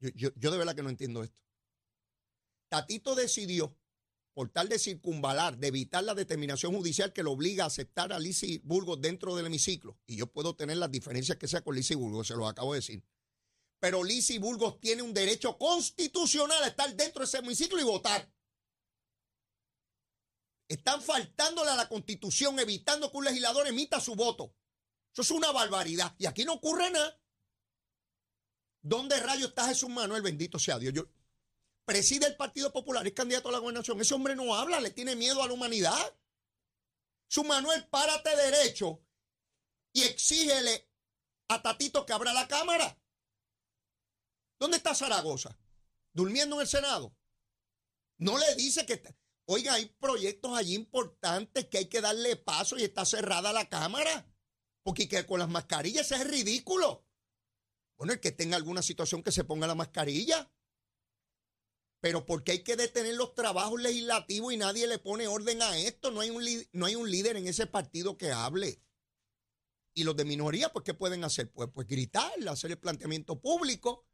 Yo, 0.00 0.30
yo, 0.34 0.50
de 0.50 0.58
verdad 0.58 0.74
que 0.74 0.82
no 0.82 0.90
entiendo 0.90 1.22
esto. 1.22 1.40
Tatito 2.68 3.14
decidió, 3.14 3.76
por 4.34 4.48
tal 4.48 4.68
de 4.68 4.78
circunvalar, 4.78 5.58
de 5.58 5.68
evitar 5.68 6.04
la 6.04 6.14
determinación 6.14 6.74
judicial 6.74 7.12
que 7.12 7.22
lo 7.22 7.32
obliga 7.32 7.64
a 7.64 7.66
aceptar 7.66 8.12
a 8.12 8.18
Lizzie 8.18 8.60
Burgos 8.64 9.00
dentro 9.00 9.36
del 9.36 9.46
hemiciclo. 9.46 9.98
Y 10.06 10.16
yo 10.16 10.26
puedo 10.26 10.56
tener 10.56 10.78
las 10.78 10.90
diferencias 10.90 11.38
que 11.38 11.48
sea 11.48 11.62
con 11.62 11.74
Lizzie 11.74 11.96
Burgos, 11.96 12.28
se 12.28 12.34
lo 12.34 12.46
acabo 12.46 12.72
de 12.72 12.78
decir. 12.78 13.04
Pero 13.78 14.04
Lizzie 14.04 14.38
Burgos 14.38 14.80
tiene 14.80 15.02
un 15.02 15.12
derecho 15.12 15.58
constitucional 15.58 16.62
a 16.62 16.68
estar 16.68 16.94
dentro 16.94 17.20
de 17.20 17.24
ese 17.24 17.38
hemiciclo 17.38 17.80
y 17.80 17.84
votar. 17.84 18.32
Están 20.68 21.02
faltándole 21.02 21.70
a 21.70 21.76
la 21.76 21.88
constitución, 21.88 22.58
evitando 22.58 23.10
que 23.10 23.18
un 23.18 23.24
legislador 23.24 23.66
emita 23.66 24.00
su 24.00 24.14
voto. 24.14 24.54
Eso 25.12 25.22
es 25.22 25.30
una 25.30 25.52
barbaridad. 25.52 26.14
Y 26.16 26.26
aquí 26.26 26.44
no 26.44 26.54
ocurre 26.54 26.90
nada. 26.90 27.20
¿Dónde 28.80 29.20
rayo 29.20 29.48
está 29.48 29.68
Jesús 29.68 29.90
Manuel? 29.90 30.22
Bendito 30.22 30.58
sea 30.58 30.78
Dios. 30.78 30.94
Yo, 30.94 31.04
preside 31.84 32.26
el 32.26 32.36
Partido 32.36 32.72
Popular, 32.72 33.06
es 33.06 33.12
candidato 33.12 33.48
a 33.48 33.52
la 33.52 33.58
gobernación. 33.58 34.00
Ese 34.00 34.14
hombre 34.14 34.36
no 34.36 34.54
habla, 34.54 34.80
le 34.80 34.90
tiene 34.90 35.16
miedo 35.16 35.42
a 35.42 35.46
la 35.46 35.52
humanidad. 35.52 36.16
Su 37.28 37.44
Manuel, 37.44 37.88
párate 37.88 38.36
derecho 38.36 39.02
y 39.92 40.02
exígele 40.02 40.90
a 41.48 41.62
Tatito 41.62 42.04
que 42.04 42.12
abra 42.12 42.32
la 42.32 42.48
Cámara. 42.48 42.98
¿Dónde 44.58 44.76
está 44.76 44.94
Zaragoza? 44.94 45.58
¿Durmiendo 46.12 46.56
en 46.56 46.62
el 46.62 46.68
Senado? 46.68 47.16
No 48.18 48.38
le 48.38 48.54
dice 48.54 48.86
que... 48.86 49.02
Oiga, 49.46 49.74
hay 49.74 49.86
proyectos 49.86 50.56
allí 50.56 50.74
importantes 50.74 51.66
que 51.66 51.78
hay 51.78 51.86
que 51.86 52.00
darle 52.00 52.36
paso 52.36 52.78
y 52.78 52.84
está 52.84 53.04
cerrada 53.04 53.52
la 53.52 53.68
cámara. 53.68 54.32
Porque 54.84 55.08
que 55.08 55.26
con 55.26 55.40
las 55.40 55.48
mascarillas 55.48 56.12
es 56.12 56.26
ridículo. 56.26 57.04
Bueno, 57.96 58.12
el 58.12 58.20
que 58.20 58.30
tenga 58.30 58.56
alguna 58.56 58.82
situación 58.82 59.22
que 59.22 59.32
se 59.32 59.44
ponga 59.44 59.66
la 59.66 59.74
mascarilla. 59.74 60.50
Pero 62.02 62.26
porque 62.26 62.50
hay 62.50 62.64
que 62.64 62.74
detener 62.74 63.14
los 63.14 63.32
trabajos 63.32 63.80
legislativos 63.80 64.52
y 64.52 64.56
nadie 64.56 64.88
le 64.88 64.98
pone 64.98 65.28
orden 65.28 65.62
a 65.62 65.78
esto. 65.78 66.10
No 66.10 66.20
hay 66.20 66.30
un, 66.30 66.44
no 66.72 66.86
hay 66.86 66.96
un 66.96 67.08
líder 67.08 67.36
en 67.36 67.46
ese 67.46 67.68
partido 67.68 68.18
que 68.18 68.32
hable. 68.32 68.82
Y 69.94 70.02
los 70.02 70.16
de 70.16 70.24
minoría, 70.24 70.72
pues, 70.72 70.84
¿qué 70.84 70.94
pueden 70.94 71.22
hacer? 71.22 71.52
Pues, 71.52 71.68
pues 71.72 71.86
gritar, 71.86 72.32
hacer 72.48 72.72
el 72.72 72.78
planteamiento 72.80 73.40
público. 73.40 74.04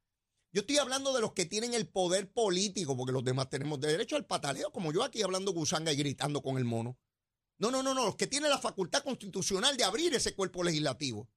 Yo 0.53 0.61
estoy 0.61 0.77
hablando 0.77 1.15
de 1.15 1.23
los 1.23 1.33
que 1.33 1.47
tienen 1.47 1.73
el 1.73 1.89
poder 1.89 2.31
político, 2.31 2.95
porque 2.95 3.13
los 3.13 3.25
demás 3.25 3.49
tenemos 3.49 3.81
derecho 3.81 4.17
al 4.17 4.27
pataleo, 4.27 4.71
como 4.71 4.93
yo 4.93 5.03
aquí 5.03 5.23
hablando 5.23 5.53
gusanga 5.53 5.91
y 5.91 5.97
gritando 5.97 6.43
con 6.43 6.59
el 6.59 6.67
mono. 6.67 6.99
No, 7.57 7.71
no, 7.71 7.83
no, 7.83 7.95
no, 7.95 8.05
los 8.05 8.17
que 8.17 8.27
tienen 8.27 8.51
la 8.51 8.59
facultad 8.59 9.03
constitucional 9.03 9.79
de 9.79 9.85
abrir 9.85 10.15
ese 10.15 10.35
cuerpo 10.35 10.63
legislativo. 10.63 11.31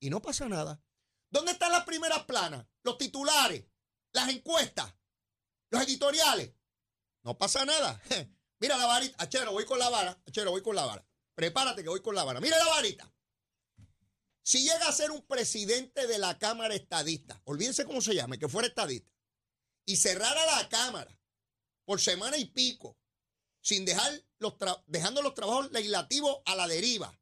Y 0.00 0.10
no 0.10 0.20
pasa 0.20 0.48
nada. 0.48 0.82
¿Dónde 1.30 1.52
están 1.52 1.70
las 1.70 1.84
primeras 1.84 2.24
planas? 2.24 2.66
Los 2.82 2.98
titulares, 2.98 3.64
las 4.12 4.28
encuestas, 4.28 4.92
los 5.70 5.82
editoriales. 5.82 6.52
No 7.22 7.36
pasa 7.36 7.64
nada. 7.64 8.00
Mira 8.60 8.76
la 8.76 8.86
varita. 8.86 9.22
Achero, 9.22 9.52
voy 9.52 9.64
con 9.64 9.78
la 9.78 9.88
vara. 9.88 10.20
Achero, 10.26 10.50
voy 10.50 10.62
con 10.62 10.74
la 10.74 10.84
vara. 10.84 11.06
Prepárate 11.34 11.82
que 11.82 11.88
voy 11.88 12.02
con 12.02 12.14
la 12.14 12.24
vara. 12.24 12.40
Mira 12.40 12.58
la 12.58 12.66
varita. 12.66 13.12
Si 14.42 14.62
llega 14.62 14.88
a 14.88 14.92
ser 14.92 15.10
un 15.10 15.26
presidente 15.26 16.06
de 16.06 16.18
la 16.18 16.38
Cámara 16.38 16.74
Estadista, 16.74 17.40
olvídense 17.44 17.84
cómo 17.84 18.00
se 18.00 18.14
llame, 18.14 18.38
que 18.38 18.48
fuera 18.48 18.66
estadista, 18.66 19.12
y 19.84 19.96
cerrara 19.96 20.46
la 20.56 20.68
Cámara 20.70 21.20
por 21.84 22.00
semana 22.00 22.38
y 22.38 22.46
pico, 22.46 22.98
sin 23.60 23.84
dejar 23.84 24.10
los 24.38 24.54
dejando 24.86 25.20
los 25.20 25.34
trabajos 25.34 25.70
legislativos 25.70 26.38
a 26.46 26.56
la 26.56 26.66
deriva, 26.66 27.20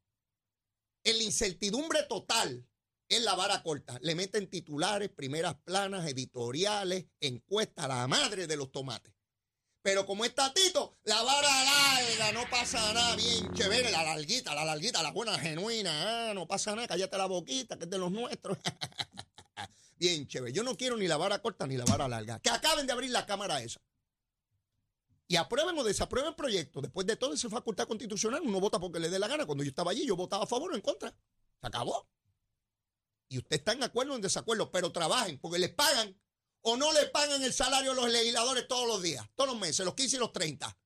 en 1.02 1.18
la 1.18 1.24
incertidumbre 1.24 2.04
total, 2.04 2.64
en 3.08 3.24
la 3.24 3.34
vara 3.34 3.62
corta. 3.62 3.98
Le 4.02 4.14
meten 4.14 4.48
titulares, 4.48 5.10
primeras 5.10 5.54
planas, 5.64 6.06
editoriales, 6.08 7.06
encuestas, 7.20 7.88
la 7.88 8.06
madre 8.06 8.46
de 8.46 8.56
los 8.56 8.72
tomates. 8.72 9.12
Pero 9.82 10.04
como 10.04 10.24
está 10.24 10.52
Tito, 10.52 10.98
la 11.04 11.22
vara 11.22 11.48
larga, 11.64 12.32
no 12.32 12.50
pasa 12.50 12.92
nada, 12.92 13.14
bien 13.14 13.52
chévere, 13.54 13.92
la 13.92 14.02
larguita, 14.02 14.52
la 14.52 14.64
larguita, 14.64 15.00
la 15.00 15.12
buena, 15.12 15.38
genuina, 15.38 16.30
ah, 16.30 16.34
no 16.34 16.48
pasa 16.48 16.74
nada, 16.74 16.88
cállate 16.88 17.16
la 17.16 17.26
boquita, 17.26 17.78
que 17.78 17.84
es 17.84 17.90
de 17.90 17.98
los 17.98 18.10
nuestros. 18.10 18.58
bien 19.96 20.26
chévere. 20.26 20.52
Yo 20.52 20.64
no 20.64 20.76
quiero 20.76 20.96
ni 20.96 21.06
la 21.06 21.16
vara 21.16 21.38
corta 21.40 21.68
ni 21.68 21.76
la 21.76 21.84
vara 21.84 22.08
larga. 22.08 22.40
Que 22.40 22.50
acaben 22.50 22.86
de 22.86 22.92
abrir 22.92 23.12
la 23.12 23.26
cámara 23.26 23.62
esa. 23.62 23.80
Y 25.28 25.36
aprueben 25.36 25.78
o 25.78 25.84
desaprueben 25.84 26.30
el 26.30 26.36
proyecto. 26.36 26.80
Después 26.80 27.06
de 27.06 27.16
todo 27.16 27.34
esa 27.34 27.48
facultad 27.48 27.86
constitucional, 27.86 28.42
uno 28.44 28.60
vota 28.60 28.78
porque 28.78 28.98
le 28.98 29.08
dé 29.08 29.18
la 29.18 29.28
gana. 29.28 29.46
Cuando 29.46 29.64
yo 29.64 29.70
estaba 29.70 29.90
allí, 29.90 30.06
yo 30.06 30.16
votaba 30.16 30.44
a 30.44 30.46
favor 30.46 30.72
o 30.72 30.74
en 30.74 30.80
contra. 30.80 31.10
Se 31.60 31.66
acabó. 31.66 32.08
Y 33.28 33.38
usted 33.38 33.56
está 33.56 33.72
en 33.72 33.82
acuerdo 33.82 34.12
o 34.12 34.16
en 34.16 34.22
desacuerdo, 34.22 34.70
pero 34.70 34.92
trabajen 34.92 35.38
porque 35.38 35.58
les 35.58 35.72
pagan 35.72 36.16
o 36.62 36.76
no 36.76 36.92
le 36.92 37.06
pagan 37.06 37.42
el 37.42 37.52
salario 37.52 37.92
a 37.92 37.94
los 37.94 38.10
legisladores 38.10 38.66
todos 38.66 38.86
los 38.86 39.02
días, 39.02 39.24
todos 39.34 39.50
los 39.50 39.58
meses, 39.58 39.84
los 39.84 39.94
15 39.94 40.16
y 40.16 40.18
los 40.18 40.32
30. 40.32 40.78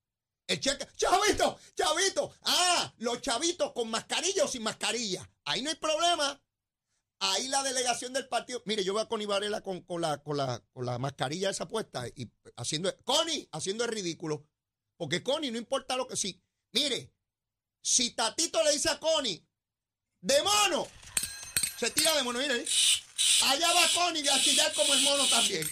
El 0.46 0.60
cheque, 0.60 0.86
chavito, 0.96 1.58
chavito. 1.76 2.34
Ah, 2.42 2.92
los 2.98 3.20
chavitos 3.20 3.72
con 3.72 3.88
mascarilla 3.88 4.44
o 4.44 4.48
sin 4.48 4.62
mascarilla. 4.62 5.30
Ahí 5.44 5.62
no 5.62 5.70
hay 5.70 5.76
problema. 5.76 6.42
Ahí 7.20 7.48
la 7.48 7.62
delegación 7.62 8.12
del 8.12 8.26
partido. 8.28 8.60
Mire, 8.64 8.82
yo 8.82 8.92
voy 8.92 9.02
a 9.02 9.06
Connie 9.08 9.26
Varela 9.26 9.60
con, 9.60 9.84
la, 10.00 10.22
con, 10.22 10.36
la, 10.36 10.60
con 10.72 10.86
la 10.86 10.98
mascarilla 10.98 11.50
esa 11.50 11.68
puesta 11.68 12.08
y 12.08 12.30
haciendo. 12.56 12.92
Connie, 13.04 13.48
haciendo 13.52 13.84
el 13.84 13.90
ridículo. 13.90 14.44
Porque 14.96 15.22
Connie, 15.22 15.50
no 15.50 15.58
importa 15.58 15.96
lo 15.96 16.08
que 16.08 16.16
sí. 16.16 16.42
Mire, 16.72 17.14
si 17.80 18.10
Tatito 18.10 18.62
le 18.64 18.72
dice 18.72 18.90
a 18.90 18.98
Connie, 18.98 19.46
de 20.20 20.42
mono, 20.42 20.86
se 21.80 21.90
tira 21.92 22.14
de 22.14 22.22
mono, 22.22 22.38
mire. 22.38 22.62
Allá 23.42 23.72
va 23.72 23.88
Connie 23.94 24.28
a 24.28 24.38
chillar 24.38 24.70
como 24.74 24.92
el 24.92 25.00
mono 25.00 25.26
también. 25.28 25.66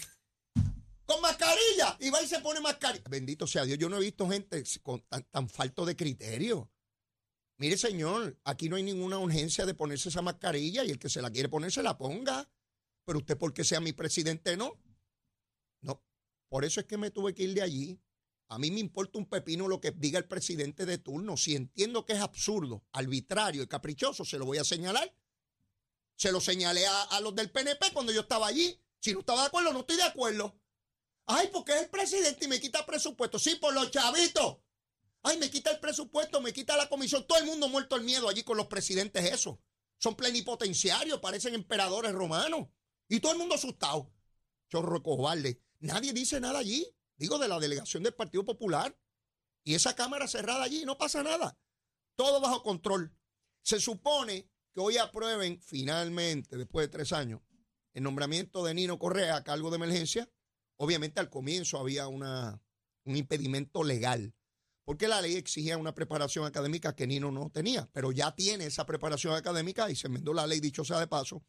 Con 1.05 1.21
mascarilla. 1.21 1.97
Y 1.99 2.09
va 2.09 2.19
y 2.23 2.27
se 2.27 2.39
pone 2.39 2.59
mascarilla. 2.59 3.03
Bendito 3.07 3.45
sea 3.45 3.63
Dios. 3.63 3.77
Yo 3.77 3.89
no 3.89 3.97
he 3.97 3.99
visto 3.99 4.27
gente 4.27 4.63
con 4.81 5.01
tan, 5.01 5.47
falto 5.49 5.85
de 5.85 5.95
criterio. 5.95 6.71
Mire, 7.57 7.77
señor, 7.77 8.39
aquí 8.43 8.69
no 8.69 8.75
hay 8.75 8.81
ninguna 8.81 9.19
urgencia 9.19 9.67
de 9.67 9.75
ponerse 9.75 10.09
esa 10.09 10.23
mascarilla 10.23 10.83
y 10.83 10.89
el 10.89 10.97
que 10.97 11.09
se 11.09 11.21
la 11.21 11.29
quiere 11.29 11.47
poner 11.47 11.71
se 11.71 11.83
la 11.83 11.95
ponga. 11.95 12.49
Pero 13.05 13.19
usted, 13.19 13.37
porque 13.37 13.63
sea 13.63 13.79
mi 13.79 13.93
presidente, 13.93 14.57
no. 14.57 14.79
No. 15.81 16.03
Por 16.47 16.65
eso 16.65 16.79
es 16.79 16.87
que 16.87 16.97
me 16.97 17.11
tuve 17.11 17.35
que 17.35 17.43
ir 17.43 17.53
de 17.53 17.61
allí. 17.61 18.01
A 18.47 18.57
mí 18.57 18.71
me 18.71 18.79
importa 18.79 19.19
un 19.19 19.27
pepino 19.27 19.67
lo 19.67 19.79
que 19.79 19.91
diga 19.91 20.17
el 20.17 20.25
presidente 20.25 20.87
de 20.87 20.97
turno. 20.97 21.37
Si 21.37 21.55
entiendo 21.55 22.03
que 22.03 22.13
es 22.13 22.19
absurdo, 22.19 22.83
arbitrario 22.93 23.61
y 23.61 23.67
caprichoso, 23.67 24.25
se 24.25 24.39
lo 24.39 24.45
voy 24.47 24.57
a 24.57 24.63
señalar. 24.63 25.13
Se 26.19 26.33
lo 26.33 26.41
señalé 26.41 26.85
a, 26.85 27.03
a 27.03 27.21
los 27.21 27.33
del 27.33 27.49
PNP 27.49 27.93
cuando 27.93 28.11
yo 28.11 28.21
estaba 28.21 28.47
allí. 28.47 28.77
Si 28.99 29.13
no 29.13 29.21
estaba 29.21 29.41
de 29.41 29.47
acuerdo, 29.47 29.71
no 29.71 29.79
estoy 29.79 29.95
de 29.95 30.03
acuerdo. 30.03 30.59
Ay, 31.25 31.49
porque 31.53 31.71
es 31.71 31.83
el 31.83 31.89
presidente 31.89 32.43
y 32.43 32.47
me 32.49 32.59
quita 32.59 32.85
presupuesto. 32.85 33.39
Sí, 33.39 33.55
por 33.55 33.73
los 33.73 33.89
chavitos. 33.89 34.57
Ay, 35.23 35.37
me 35.37 35.49
quita 35.49 35.71
el 35.71 35.79
presupuesto, 35.79 36.41
me 36.41 36.51
quita 36.51 36.75
la 36.75 36.89
comisión. 36.89 37.25
Todo 37.25 37.37
el 37.37 37.45
mundo 37.45 37.69
muerto 37.69 37.95
el 37.95 38.03
miedo 38.03 38.27
allí 38.27 38.43
con 38.43 38.57
los 38.57 38.67
presidentes, 38.67 39.31
eso. 39.31 39.61
Son 39.97 40.15
plenipotenciarios, 40.15 41.21
parecen 41.21 41.53
emperadores 41.53 42.11
romanos. 42.11 42.67
Y 43.07 43.21
todo 43.21 43.31
el 43.31 43.37
mundo 43.37 43.55
asustado. 43.55 44.11
Chorro 44.67 45.01
cobarde. 45.01 45.61
Nadie 45.79 46.11
dice 46.11 46.41
nada 46.41 46.59
allí. 46.59 46.85
Digo, 47.15 47.39
de 47.39 47.47
la 47.47 47.59
delegación 47.59 48.03
del 48.03 48.13
Partido 48.13 48.43
Popular. 48.43 48.97
Y 49.63 49.75
esa 49.75 49.95
cámara 49.95 50.27
cerrada 50.27 50.63
allí, 50.63 50.83
no 50.83 50.97
pasa 50.97 51.23
nada. 51.23 51.57
Todo 52.15 52.41
bajo 52.41 52.61
control. 52.61 53.15
Se 53.61 53.79
supone 53.79 54.49
que 54.73 54.79
hoy 54.79 54.97
aprueben 54.97 55.59
finalmente, 55.61 56.57
después 56.57 56.85
de 56.85 56.91
tres 56.91 57.13
años, 57.13 57.41
el 57.93 58.03
nombramiento 58.03 58.63
de 58.63 58.73
Nino 58.73 58.99
Correa 58.99 59.37
a 59.37 59.43
cargo 59.43 59.69
de 59.69 59.77
emergencia. 59.77 60.29
Obviamente 60.77 61.19
al 61.19 61.29
comienzo 61.29 61.77
había 61.77 62.07
una, 62.07 62.61
un 63.03 63.17
impedimento 63.17 63.83
legal 63.83 64.33
porque 64.89 65.07
la 65.07 65.21
ley 65.21 65.35
exigía 65.35 65.77
una 65.77 65.93
preparación 65.93 66.45
académica 66.45 66.95
que 66.95 67.05
Nino 67.05 67.31
no 67.31 67.51
tenía, 67.51 67.87
pero 67.93 68.11
ya 68.11 68.33
tiene 68.33 68.65
esa 68.65 68.87
preparación 68.87 69.35
académica 69.35 69.87
y 69.91 69.95
se 69.95 70.07
enmendó 70.07 70.33
la 70.33 70.47
ley, 70.47 70.59
dicho 70.59 70.83
sea 70.83 70.99
de 70.99 71.05
paso, 71.05 71.45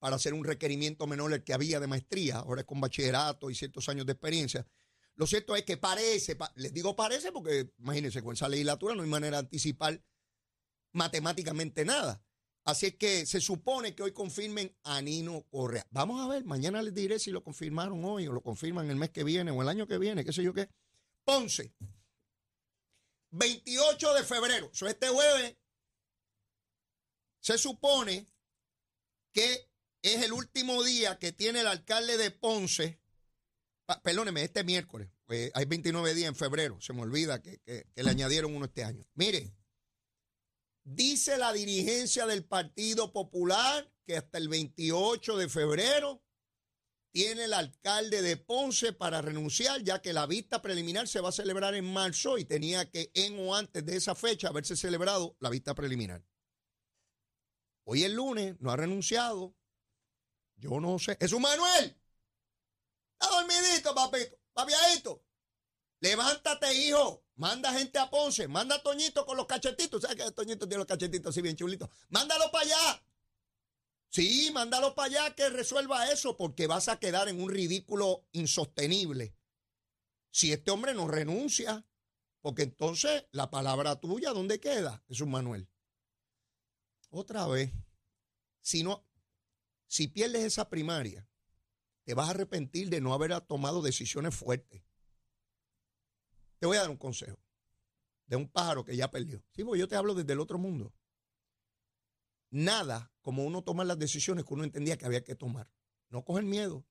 para 0.00 0.16
hacer 0.16 0.34
un 0.34 0.42
requerimiento 0.42 1.06
menor 1.06 1.32
el 1.32 1.44
que 1.44 1.54
había 1.54 1.78
de 1.78 1.86
maestría, 1.86 2.38
ahora 2.38 2.62
es 2.62 2.66
con 2.66 2.80
bachillerato 2.80 3.48
y 3.48 3.54
ciertos 3.54 3.88
años 3.88 4.06
de 4.06 4.14
experiencia. 4.14 4.66
Lo 5.14 5.28
cierto 5.28 5.54
es 5.54 5.62
que 5.62 5.76
parece, 5.76 6.36
les 6.56 6.72
digo 6.72 6.96
parece 6.96 7.30
porque 7.30 7.72
imagínense, 7.78 8.20
con 8.24 8.34
esa 8.34 8.48
legislatura 8.48 8.96
no 8.96 9.04
hay 9.04 9.08
manera 9.08 9.36
de 9.36 9.44
anticipar 9.44 10.02
matemáticamente 10.96 11.84
nada. 11.84 12.22
Así 12.64 12.86
es 12.86 12.94
que 12.96 13.26
se 13.26 13.40
supone 13.40 13.94
que 13.94 14.02
hoy 14.02 14.12
confirmen 14.12 14.76
a 14.82 15.00
Nino 15.00 15.42
Correa. 15.50 15.86
Vamos 15.90 16.20
a 16.20 16.26
ver, 16.26 16.44
mañana 16.44 16.82
les 16.82 16.92
diré 16.92 17.20
si 17.20 17.30
lo 17.30 17.44
confirmaron 17.44 18.04
hoy 18.04 18.26
o 18.26 18.32
lo 18.32 18.42
confirman 18.42 18.90
el 18.90 18.96
mes 18.96 19.10
que 19.10 19.22
viene 19.22 19.52
o 19.52 19.62
el 19.62 19.68
año 19.68 19.86
que 19.86 19.98
viene, 19.98 20.24
qué 20.24 20.32
sé 20.32 20.42
yo 20.42 20.52
qué. 20.52 20.68
Ponce. 21.24 21.72
28 23.30 24.14
de 24.14 24.24
febrero, 24.24 24.70
este 24.72 25.08
jueves, 25.08 25.56
se 27.40 27.58
supone 27.58 28.26
que 29.32 29.68
es 30.02 30.22
el 30.22 30.32
último 30.32 30.82
día 30.82 31.18
que 31.18 31.32
tiene 31.32 31.60
el 31.60 31.66
alcalde 31.66 32.16
de 32.16 32.30
Ponce, 32.30 32.98
perdóneme, 34.02 34.42
este 34.42 34.64
miércoles, 34.64 35.08
pues, 35.26 35.50
hay 35.54 35.66
29 35.66 36.14
días 36.14 36.28
en 36.28 36.36
febrero, 36.36 36.80
se 36.80 36.92
me 36.94 37.02
olvida 37.02 37.42
que, 37.42 37.60
que 37.64 38.02
le 38.02 38.10
añadieron 38.10 38.54
uno 38.54 38.64
este 38.64 38.84
año. 38.84 39.04
Mire, 39.14 39.52
dice 40.86 41.36
la 41.36 41.52
dirigencia 41.52 42.26
del 42.26 42.44
Partido 42.44 43.12
Popular 43.12 43.92
que 44.06 44.16
hasta 44.16 44.38
el 44.38 44.48
28 44.48 45.36
de 45.36 45.48
febrero 45.48 46.22
tiene 47.10 47.44
el 47.44 47.54
alcalde 47.54 48.22
de 48.22 48.36
Ponce 48.36 48.92
para 48.92 49.20
renunciar, 49.20 49.82
ya 49.82 50.00
que 50.00 50.12
la 50.12 50.26
vista 50.26 50.62
preliminar 50.62 51.08
se 51.08 51.20
va 51.20 51.30
a 51.30 51.32
celebrar 51.32 51.74
en 51.74 51.92
marzo 51.92 52.38
y 52.38 52.44
tenía 52.44 52.88
que 52.90 53.10
en 53.14 53.38
o 53.40 53.54
antes 53.56 53.84
de 53.84 53.96
esa 53.96 54.14
fecha 54.14 54.48
haberse 54.48 54.76
celebrado 54.76 55.36
la 55.40 55.50
vista 55.50 55.74
preliminar. 55.74 56.24
Hoy 57.84 58.04
es 58.04 58.10
lunes, 58.12 58.54
no 58.60 58.70
ha 58.70 58.76
renunciado. 58.76 59.56
Yo 60.56 60.78
no 60.80 60.98
sé. 60.98 61.16
¡Es 61.20 61.32
un 61.32 61.42
Manuel! 61.42 61.96
Está 63.18 63.34
dormidito, 63.34 63.94
papito. 63.94 64.36
Papiadito. 64.52 65.25
Levántate, 66.00 66.74
hijo. 66.74 67.24
Manda 67.36 67.72
gente 67.72 67.98
a 67.98 68.10
Ponce. 68.10 68.48
Manda 68.48 68.76
a 68.76 68.82
Toñito 68.82 69.24
con 69.26 69.36
los 69.36 69.46
cachetitos. 69.46 70.02
¿Sabes 70.02 70.16
que 70.16 70.30
Toñito 70.32 70.66
tiene 70.66 70.78
los 70.78 70.86
cachetitos 70.86 71.30
así 71.30 71.42
bien 71.42 71.56
chulitos? 71.56 71.88
Mándalo 72.08 72.50
para 72.50 72.64
allá. 72.64 73.02
Sí, 74.08 74.50
mándalo 74.52 74.94
para 74.94 75.06
allá 75.06 75.34
que 75.34 75.48
resuelva 75.50 76.10
eso, 76.10 76.36
porque 76.36 76.66
vas 76.66 76.88
a 76.88 76.98
quedar 76.98 77.28
en 77.28 77.40
un 77.40 77.50
ridículo 77.50 78.26
insostenible. 78.32 79.34
Si 80.30 80.52
este 80.52 80.70
hombre 80.70 80.94
no 80.94 81.08
renuncia, 81.08 81.86
porque 82.40 82.62
entonces 82.62 83.24
la 83.32 83.50
palabra 83.50 84.00
tuya, 84.00 84.32
¿dónde 84.32 84.60
queda? 84.60 85.02
Jesús 85.08 85.26
Manuel. 85.26 85.68
Otra 87.10 87.46
vez, 87.46 87.72
si 88.60 88.82
no, 88.82 89.06
si 89.86 90.08
pierdes 90.08 90.44
esa 90.44 90.68
primaria, 90.68 91.28
te 92.04 92.14
vas 92.14 92.28
a 92.28 92.30
arrepentir 92.30 92.88
de 92.88 93.00
no 93.00 93.14
haber 93.14 93.38
tomado 93.42 93.82
decisiones 93.82 94.34
fuertes. 94.34 94.85
Te 96.58 96.66
voy 96.66 96.76
a 96.76 96.80
dar 96.80 96.90
un 96.90 96.96
consejo 96.96 97.38
de 98.26 98.36
un 98.36 98.48
pájaro 98.48 98.84
que 98.84 98.96
ya 98.96 99.10
perdió. 99.10 99.42
Sí, 99.52 99.62
yo 99.76 99.88
te 99.88 99.96
hablo 99.96 100.14
desde 100.14 100.32
el 100.32 100.40
otro 100.40 100.58
mundo 100.58 100.92
nada 102.50 103.12
como 103.20 103.44
uno 103.44 103.62
tomar 103.62 103.86
las 103.86 103.98
decisiones 103.98 104.44
que 104.44 104.54
uno 104.54 104.64
entendía 104.64 104.96
que 104.96 105.06
había 105.06 105.24
que 105.24 105.34
tomar. 105.34 105.70
No 106.08 106.24
coger 106.24 106.44
miedo, 106.44 106.86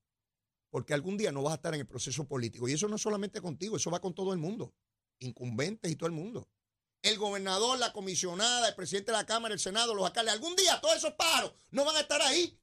porque 0.70 0.94
algún 0.94 1.16
día 1.16 1.32
no 1.32 1.42
vas 1.42 1.52
a 1.52 1.56
estar 1.56 1.74
en 1.74 1.80
el 1.80 1.86
proceso 1.86 2.26
político. 2.26 2.68
Y 2.68 2.74
eso 2.74 2.88
no 2.88 2.96
es 2.96 3.02
solamente 3.02 3.40
contigo, 3.40 3.76
eso 3.76 3.90
va 3.90 4.00
con 4.00 4.14
todo 4.14 4.32
el 4.32 4.38
mundo, 4.38 4.74
incumbentes 5.18 5.90
y 5.90 5.96
todo 5.96 6.06
el 6.06 6.12
mundo. 6.12 6.48
El 7.02 7.18
gobernador, 7.18 7.78
la 7.78 7.92
comisionada, 7.92 8.68
el 8.68 8.74
presidente 8.74 9.12
de 9.12 9.18
la 9.18 9.26
Cámara, 9.26 9.54
el 9.54 9.60
Senado, 9.60 9.94
los 9.94 10.06
alcaldes, 10.06 10.34
algún 10.34 10.56
día 10.56 10.80
todos 10.80 10.96
esos 10.96 11.12
pájaros 11.12 11.52
no 11.70 11.84
van 11.84 11.96
a 11.96 12.00
estar 12.00 12.20
ahí. 12.22 12.60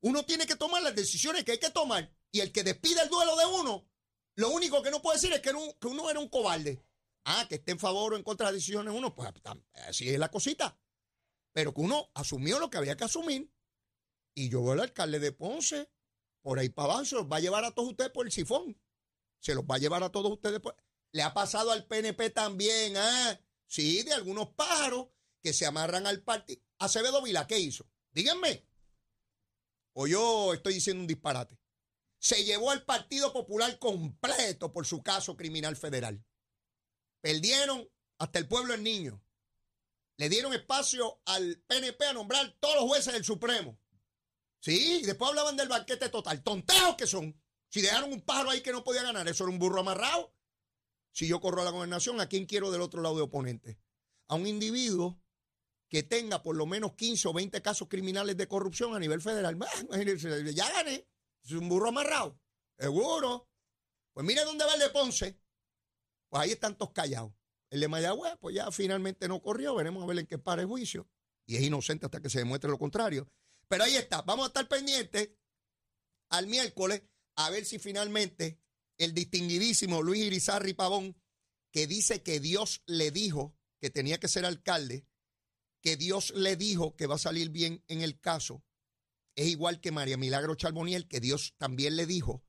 Uno 0.00 0.24
tiene 0.24 0.46
que 0.46 0.56
tomar 0.56 0.82
las 0.82 0.94
decisiones 0.94 1.44
que 1.44 1.52
hay 1.52 1.58
que 1.58 1.70
tomar. 1.70 2.12
Y 2.30 2.40
el 2.40 2.52
que 2.52 2.64
despide 2.64 3.02
el 3.02 3.08
duelo 3.08 3.36
de 3.36 3.46
uno, 3.46 3.88
lo 4.36 4.50
único 4.50 4.82
que 4.82 4.90
no 4.90 5.02
puede 5.02 5.18
decir 5.18 5.32
es 5.32 5.40
que, 5.40 5.52
que 5.80 5.86
uno 5.86 6.10
era 6.10 6.20
un 6.20 6.28
cobarde. 6.28 6.84
Ah, 7.24 7.46
que 7.48 7.56
esté 7.56 7.72
en 7.72 7.78
favor 7.78 8.14
o 8.14 8.16
en 8.16 8.22
contra 8.22 8.48
de 8.48 8.54
decisiones 8.54 8.92
uno, 8.94 9.14
pues 9.14 9.30
así 9.86 10.08
es 10.08 10.18
la 10.18 10.30
cosita 10.30 10.76
pero 11.52 11.74
que 11.74 11.80
uno 11.80 12.10
asumió 12.14 12.58
lo 12.58 12.70
que 12.70 12.78
había 12.78 12.96
que 12.96 13.04
asumir. 13.04 13.52
Y 14.34 14.48
yo 14.48 14.62
veo 14.62 14.72
al 14.72 14.80
alcalde 14.80 15.18
de 15.18 15.32
Ponce, 15.32 15.90
por 16.40 16.58
ahí 16.58 16.70
para 16.70 16.94
abajo, 16.94 17.04
se 17.04 17.14
los 17.14 17.30
va 17.30 17.36
a 17.36 17.40
llevar 17.40 17.64
a 17.64 17.72
todos 17.72 17.90
ustedes 17.90 18.10
por 18.10 18.26
el 18.26 18.32
sifón. 18.32 18.80
Se 19.38 19.54
los 19.54 19.64
va 19.64 19.76
a 19.76 19.78
llevar 19.78 20.02
a 20.02 20.10
todos 20.10 20.32
ustedes 20.32 20.60
por... 20.60 20.76
Le 21.12 21.22
ha 21.22 21.34
pasado 21.34 21.72
al 21.72 21.86
PNP 21.86 22.30
también, 22.30 22.96
¿ah? 22.96 23.40
Sí, 23.66 24.02
de 24.02 24.14
algunos 24.14 24.48
pájaros 24.50 25.08
que 25.42 25.52
se 25.52 25.66
amarran 25.66 26.06
al 26.06 26.22
partido. 26.22 26.62
Acevedo 26.78 27.22
Vila, 27.22 27.46
¿qué 27.46 27.58
hizo? 27.58 27.86
Díganme. 28.12 28.66
O 29.92 30.06
yo 30.06 30.54
estoy 30.54 30.74
diciendo 30.74 31.02
un 31.02 31.06
disparate. 31.06 31.58
Se 32.22 32.44
llevó 32.44 32.70
al 32.70 32.84
Partido 32.84 33.32
Popular 33.32 33.78
completo 33.78 34.72
por 34.72 34.86
su 34.86 35.02
caso 35.02 35.36
criminal 35.36 35.76
federal. 35.76 36.24
Perdieron 37.20 37.90
hasta 38.18 38.38
el 38.38 38.46
pueblo 38.46 38.74
el 38.74 38.82
niño 38.82 39.22
le 40.22 40.28
dieron 40.28 40.52
espacio 40.52 41.20
al 41.24 41.62
PNP 41.66 42.06
a 42.06 42.12
nombrar 42.12 42.56
todos 42.60 42.76
los 42.76 42.84
jueces 42.84 43.12
del 43.12 43.24
Supremo. 43.24 43.76
Sí, 44.60 45.00
y 45.02 45.02
después 45.02 45.30
hablaban 45.30 45.56
del 45.56 45.68
banquete 45.68 46.08
total. 46.10 46.44
Tonteos 46.44 46.94
que 46.96 47.08
son. 47.08 47.36
Si 47.68 47.80
dejaron 47.80 48.12
un 48.12 48.20
pájaro 48.20 48.50
ahí 48.50 48.60
que 48.60 48.70
no 48.70 48.84
podía 48.84 49.02
ganar, 49.02 49.26
eso 49.26 49.42
era 49.42 49.52
un 49.52 49.58
burro 49.58 49.80
amarrado. 49.80 50.32
Si 51.10 51.26
yo 51.26 51.40
corro 51.40 51.62
a 51.62 51.64
la 51.64 51.70
gobernación, 51.70 52.20
¿a 52.20 52.28
quién 52.28 52.46
quiero 52.46 52.70
del 52.70 52.82
otro 52.82 53.02
lado 53.02 53.16
de 53.16 53.22
oponente? 53.22 53.80
A 54.28 54.36
un 54.36 54.46
individuo 54.46 55.20
que 55.88 56.02
tenga 56.02 56.42
por 56.42 56.54
lo 56.54 56.66
menos 56.66 56.94
15 56.94 57.28
o 57.28 57.32
20 57.32 57.60
casos 57.60 57.88
criminales 57.88 58.36
de 58.36 58.46
corrupción 58.46 58.94
a 58.94 59.00
nivel 59.00 59.20
federal. 59.20 59.58
Ya 60.54 60.70
gané. 60.70 61.08
Es 61.44 61.52
un 61.52 61.68
burro 61.68 61.88
amarrado. 61.88 62.38
Seguro. 62.78 63.48
Pues 64.12 64.26
mire 64.26 64.44
dónde 64.44 64.64
va 64.64 64.74
el 64.74 64.80
de 64.80 64.90
Ponce. 64.90 65.40
Pues 66.28 66.42
ahí 66.42 66.50
están 66.50 66.76
todos 66.76 66.92
callados. 66.92 67.32
El 67.70 67.80
de 67.80 67.88
Mayagüez, 67.88 68.36
pues 68.40 68.54
ya 68.54 68.70
finalmente 68.70 69.28
no 69.28 69.40
corrió. 69.40 69.74
Veremos 69.74 70.02
a 70.02 70.06
ver 70.06 70.18
en 70.18 70.26
qué 70.26 70.38
para 70.38 70.62
el 70.62 70.68
juicio. 70.68 71.08
Y 71.46 71.56
es 71.56 71.62
inocente 71.62 72.06
hasta 72.06 72.20
que 72.20 72.30
se 72.30 72.38
demuestre 72.38 72.70
lo 72.70 72.78
contrario. 72.78 73.30
Pero 73.68 73.84
ahí 73.84 73.96
está. 73.96 74.22
Vamos 74.22 74.44
a 74.44 74.48
estar 74.48 74.68
pendientes 74.68 75.30
al 76.28 76.46
miércoles 76.46 77.02
a 77.36 77.50
ver 77.50 77.64
si 77.64 77.78
finalmente 77.78 78.60
el 78.98 79.14
distinguidísimo 79.14 80.02
Luis 80.02 80.24
Irizarri 80.24 80.74
Pavón, 80.74 81.16
que 81.70 81.86
dice 81.86 82.22
que 82.22 82.40
Dios 82.40 82.82
le 82.86 83.10
dijo 83.10 83.56
que 83.80 83.90
tenía 83.90 84.20
que 84.20 84.28
ser 84.28 84.44
alcalde, 84.44 85.06
que 85.80 85.96
Dios 85.96 86.32
le 86.36 86.56
dijo 86.56 86.94
que 86.94 87.06
va 87.06 87.16
a 87.16 87.18
salir 87.18 87.50
bien 87.50 87.82
en 87.88 88.02
el 88.02 88.20
caso, 88.20 88.62
es 89.34 89.46
igual 89.46 89.80
que 89.80 89.92
María 89.92 90.16
Milagro 90.16 90.54
Charboniel, 90.54 91.08
que 91.08 91.20
Dios 91.20 91.54
también 91.58 91.96
le 91.96 92.06
dijo, 92.06 92.44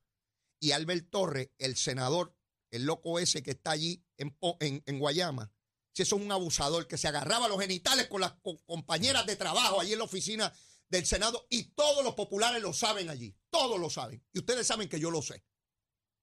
y 0.60 0.72
Albert 0.72 1.10
Torre, 1.10 1.52
el 1.58 1.76
senador 1.76 2.36
el 2.74 2.86
loco 2.86 3.20
ese 3.20 3.40
que 3.40 3.52
está 3.52 3.70
allí 3.70 4.04
en, 4.16 4.36
en, 4.58 4.98
Guayama, 4.98 5.52
si 5.92 6.02
eso 6.02 6.16
es 6.16 6.22
un 6.22 6.32
abusador 6.32 6.88
que 6.88 6.98
se 6.98 7.06
agarraba 7.06 7.46
los 7.46 7.60
genitales 7.60 8.08
con 8.08 8.20
las 8.20 8.34
compañeras 8.66 9.26
de 9.26 9.36
trabajo 9.36 9.80
allí 9.80 9.92
en 9.92 10.00
la 10.00 10.06
oficina 10.06 10.52
del 10.88 11.06
Senado 11.06 11.46
y 11.50 11.70
todos 11.74 12.02
los 12.02 12.16
populares 12.16 12.60
lo 12.60 12.72
saben 12.72 13.10
allí, 13.10 13.36
todos 13.48 13.78
lo 13.78 13.90
saben. 13.90 14.24
Y 14.32 14.40
ustedes 14.40 14.66
saben 14.66 14.88
que 14.88 14.98
yo 14.98 15.12
lo 15.12 15.22
sé. 15.22 15.44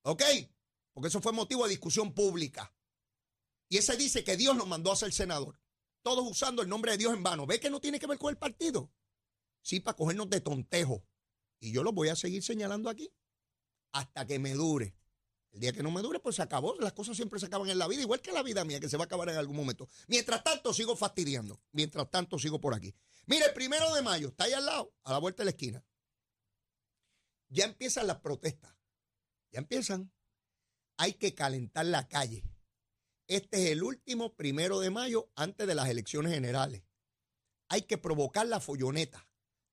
¿Ok? 0.04 0.24
Porque 0.92 1.08
eso 1.08 1.22
fue 1.22 1.32
motivo 1.32 1.64
de 1.64 1.70
discusión 1.70 2.14
pública. 2.14 2.76
Y 3.70 3.78
ese 3.78 3.96
dice 3.96 4.26
que 4.26 4.36
Dios 4.36 4.54
nos 4.58 4.68
mandó 4.68 4.92
a 4.92 4.98
ser 4.98 5.14
senador. 5.14 5.58
Todos 6.02 6.30
usando 6.30 6.62
el 6.62 6.68
nombre 6.68 6.92
de 6.92 6.98
Dios 6.98 7.14
en 7.14 7.24
vano. 7.24 7.46
¿Ve 7.46 7.62
que 7.62 7.70
no 7.70 7.80
tiene 7.80 7.98
que 7.98 8.08
ver 8.08 8.18
con 8.18 8.30
el 8.30 8.38
partido? 8.38 8.92
Sí, 9.62 9.80
para 9.80 9.96
cogernos 9.96 10.30
de 10.30 10.42
tontejo. 10.42 11.06
Y 11.60 11.72
yo 11.72 11.84
lo 11.84 11.92
voy 11.92 12.10
a 12.10 12.16
seguir 12.16 12.44
señalando 12.44 12.90
aquí 12.90 13.14
hasta 13.92 14.26
que 14.26 14.40
me 14.40 14.54
dure. 14.54 14.96
El 15.52 15.60
día 15.60 15.74
que 15.74 15.84
no 15.84 15.92
me 15.92 16.02
dure, 16.02 16.20
pues 16.20 16.38
se 16.38 16.42
acabó. 16.42 16.76
Las 16.80 16.94
cosas 16.94 17.18
siempre 17.18 17.40
se 17.40 17.48
acaban 17.48 17.70
en 17.70 17.78
la 17.78 17.88
vida, 17.88 18.02
igual 18.02 18.22
que 18.22 18.32
la 18.32 18.42
vida 18.42 18.64
mía, 18.64 18.80
que 18.80 18.88
se 18.88 18.98
va 18.98 19.04
a 19.04 19.06
acabar 19.06 19.30
en 19.30 19.36
algún 19.36 19.58
momento. 19.58 19.90
Mientras 20.08 20.44
tanto, 20.44 20.74
sigo 20.74 20.96
fastidiando. 20.96 21.62
Mientras 21.74 22.10
tanto, 22.10 22.40
sigo 22.40 22.62
por 22.62 22.74
aquí. 22.74 22.96
Mire, 23.26 23.46
el 23.46 23.54
primero 23.54 23.94
de 23.94 24.02
mayo, 24.02 24.30
está 24.30 24.46
ahí 24.46 24.54
al 24.54 24.66
lado, 24.66 24.94
a 25.04 25.12
la 25.12 25.18
vuelta 25.18 25.42
de 25.42 25.46
la 25.46 25.52
esquina. 25.52 25.86
Ya 27.50 27.66
empiezan 27.66 28.08
las 28.08 28.20
protestas. 28.22 28.74
Ya 29.52 29.60
empiezan. 29.60 30.14
Hay 30.98 31.14
que 31.14 31.36
calentar 31.36 31.86
la 31.86 32.08
calle. 32.08 32.46
Este 33.28 33.64
es 33.64 33.72
el 33.72 33.84
último 33.84 34.36
primero 34.36 34.80
de 34.80 34.90
mayo 34.90 35.32
antes 35.36 35.68
de 35.68 35.76
las 35.76 35.90
elecciones 35.90 36.34
generales. 36.34 36.84
Hay 37.68 37.84
que 37.84 37.98
provocar 37.98 38.48
la 38.48 38.62
folloneta. 38.62 39.28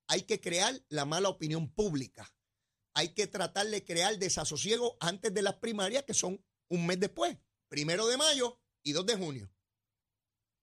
Hay 0.09 0.23
que 0.23 0.41
crear 0.41 0.75
la 0.89 1.05
mala 1.05 1.29
opinión 1.29 1.71
pública 1.71 2.33
hay 2.99 3.11
que 3.11 3.29
tratar 3.29 3.69
de 3.69 3.85
crear 3.85 4.19
desasosiego 4.19 4.97
antes 4.99 5.33
de 5.33 5.41
las 5.41 5.55
primarias, 5.55 6.03
que 6.03 6.15
son 6.15 6.45
un 6.69 6.85
mes 6.85 6.99
después, 6.99 7.39
primero 7.69 8.09
de 8.09 8.17
mayo 8.17 8.61
y 8.83 8.91
2 8.91 9.07
de 9.07 9.17
junio. 9.17 9.53